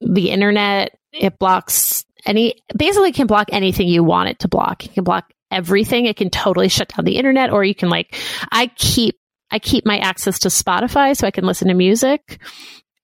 [0.01, 0.99] the internet.
[1.13, 4.85] It blocks any, basically can block anything you want it to block.
[4.85, 6.07] It can block everything.
[6.07, 8.17] It can totally shut down the internet or you can like,
[8.51, 9.17] I keep
[9.51, 12.41] I keep my access to Spotify so I can listen to music.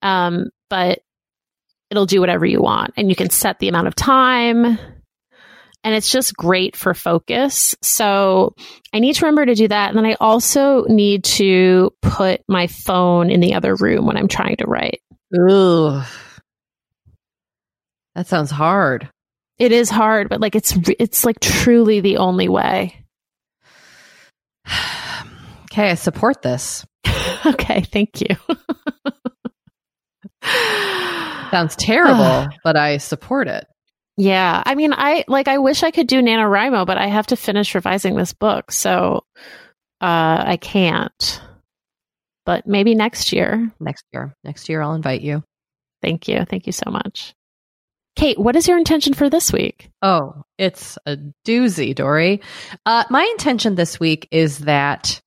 [0.00, 1.00] Um, but
[1.90, 4.78] it'll do whatever you want and you can set the amount of time
[5.84, 7.76] and it's just great for focus.
[7.82, 8.54] So
[8.92, 9.88] I need to remember to do that.
[9.88, 14.28] And then I also need to put my phone in the other room when I'm
[14.28, 15.00] trying to write.
[15.38, 16.00] Ooh.
[18.14, 19.08] That sounds hard.
[19.58, 23.04] It is hard, but like it's, it's like truly the only way.
[25.70, 26.84] Okay, I support this.
[27.46, 27.82] okay.
[27.82, 28.34] Thank you.
[31.50, 33.66] Sounds terrible, but I support it.
[34.16, 34.62] Yeah.
[34.66, 37.74] I mean, I like, I wish I could do NaNoWriMo, but I have to finish
[37.74, 38.72] revising this book.
[38.72, 39.24] So,
[40.00, 41.40] uh, I can't,
[42.44, 43.70] but maybe next year.
[43.78, 44.34] Next year.
[44.42, 45.44] Next year, I'll invite you.
[46.02, 46.44] Thank you.
[46.44, 47.34] Thank you so much.
[48.18, 49.90] Kate, what is your intention for this week?
[50.02, 51.16] Oh, it's a
[51.46, 52.40] doozy, Doree.
[52.84, 55.20] Uh, my intention this week is that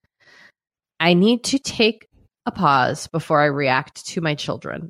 [0.99, 2.09] I need to take
[2.45, 4.89] a pause before I react to my children.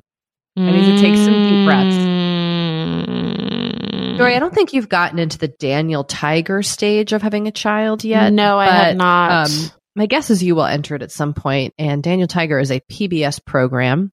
[0.56, 1.96] I need to take some deep breaths.
[3.06, 4.18] breaths.
[4.18, 8.02] Doree, I don't think you've gotten into the Daniel Tiger stage of having a child
[8.02, 8.32] yet.
[8.32, 9.46] No, I have not.
[9.48, 11.72] Um, my guess is you will enter it at some point.
[11.78, 14.10] And Daniel Tiger is a PBS program,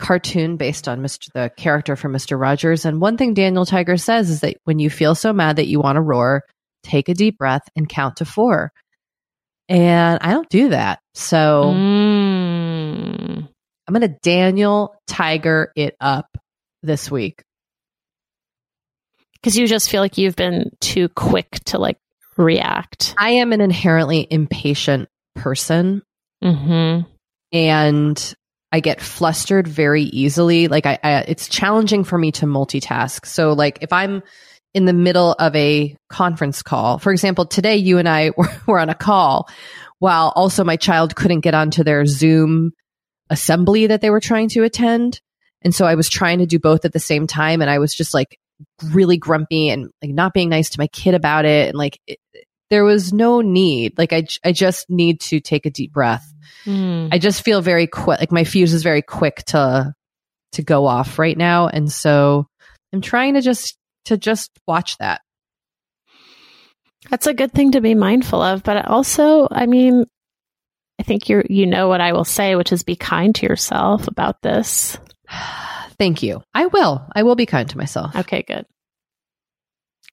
[0.00, 1.28] cartoon based on Mr.
[1.32, 2.40] the character from Mr.
[2.40, 2.84] Rogers.
[2.84, 5.78] And one thing Daniel Tiger says is that when you feel so mad that you
[5.80, 6.42] want to roar,
[6.82, 8.72] take a deep breath and count to four.
[9.68, 10.98] And I don't do that.
[11.14, 13.48] So Mm.
[13.86, 16.26] I'm going to Daniel Tiger it up
[16.82, 17.42] this week.
[19.34, 21.98] Because you just feel like you've been too quick to like
[22.36, 23.14] react.
[23.18, 26.02] I am an inherently impatient person.
[26.42, 27.02] Mm-hmm.
[27.52, 28.34] and
[28.72, 30.68] I get flustered very easily.
[30.68, 33.26] Like I, I, it's challenging for me to multitask.
[33.26, 34.22] So like if I'm
[34.72, 38.78] in the middle of a conference call, for example, today you and I were, were
[38.78, 39.48] on a call
[39.98, 42.72] while also my child couldn't get onto their Zoom
[43.28, 45.20] assembly that they were trying to attend.
[45.62, 47.60] And so I was trying to do both at the same time.
[47.60, 48.38] And I was just like
[48.84, 51.68] really grumpy and like not being nice to my kid about it.
[51.68, 52.18] And like, it,
[52.70, 53.98] there was no need.
[53.98, 56.29] Like I, I just need to take a deep breath.
[56.64, 57.08] Mm.
[57.12, 58.20] I just feel very quick.
[58.20, 59.94] Like my fuse is very quick to
[60.52, 62.46] to go off right now, and so
[62.92, 63.76] I'm trying to just
[64.06, 65.20] to just watch that.
[67.08, 70.04] That's a good thing to be mindful of, but also, I mean,
[70.98, 74.06] I think you you know what I will say, which is be kind to yourself
[74.06, 74.98] about this.
[75.98, 76.42] Thank you.
[76.54, 77.06] I will.
[77.14, 78.16] I will be kind to myself.
[78.16, 78.66] Okay, good.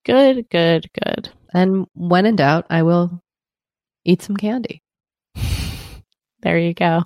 [0.05, 1.29] Good, good, good.
[1.53, 3.21] And when in doubt, I will
[4.05, 4.81] eat some candy.
[6.47, 6.85] There you go.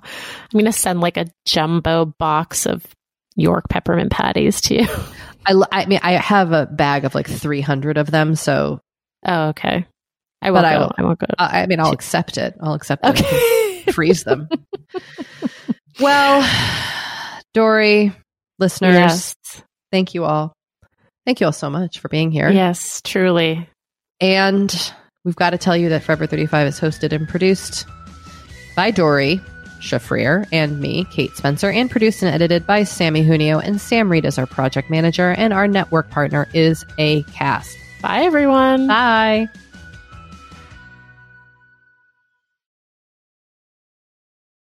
[0.52, 2.86] going to send like a jumbo box of
[3.34, 4.86] York peppermint patties to you.
[5.46, 8.78] I, I mean, I have a bag of like 300 of them, so
[9.26, 9.84] Oh, okay.
[10.40, 10.78] I won't But I go.
[10.80, 11.26] will- I won't go.
[11.36, 12.54] uh, I mean, I'll accept it.
[12.60, 13.20] I'll accept it.
[13.20, 13.82] Okay.
[13.92, 14.48] Freeze them.
[16.00, 16.48] well,
[17.54, 18.12] Doree,
[18.60, 19.36] listeners, yes.
[19.90, 20.52] thank you all.
[21.26, 22.48] Thank you all so much for being here.
[22.50, 23.68] Yes, truly.
[24.20, 24.92] And
[25.24, 27.86] we've got to tell you that Forever 35 is hosted and produced
[28.74, 29.40] by Doree
[29.80, 33.58] Shafrir and me, Kate Spencer, and produced and edited by Sammy Junio.
[33.58, 37.74] And Sam Reed is our project manager, and our network partner is Acast.
[38.00, 38.86] Bye, everyone.
[38.86, 39.48] Bye.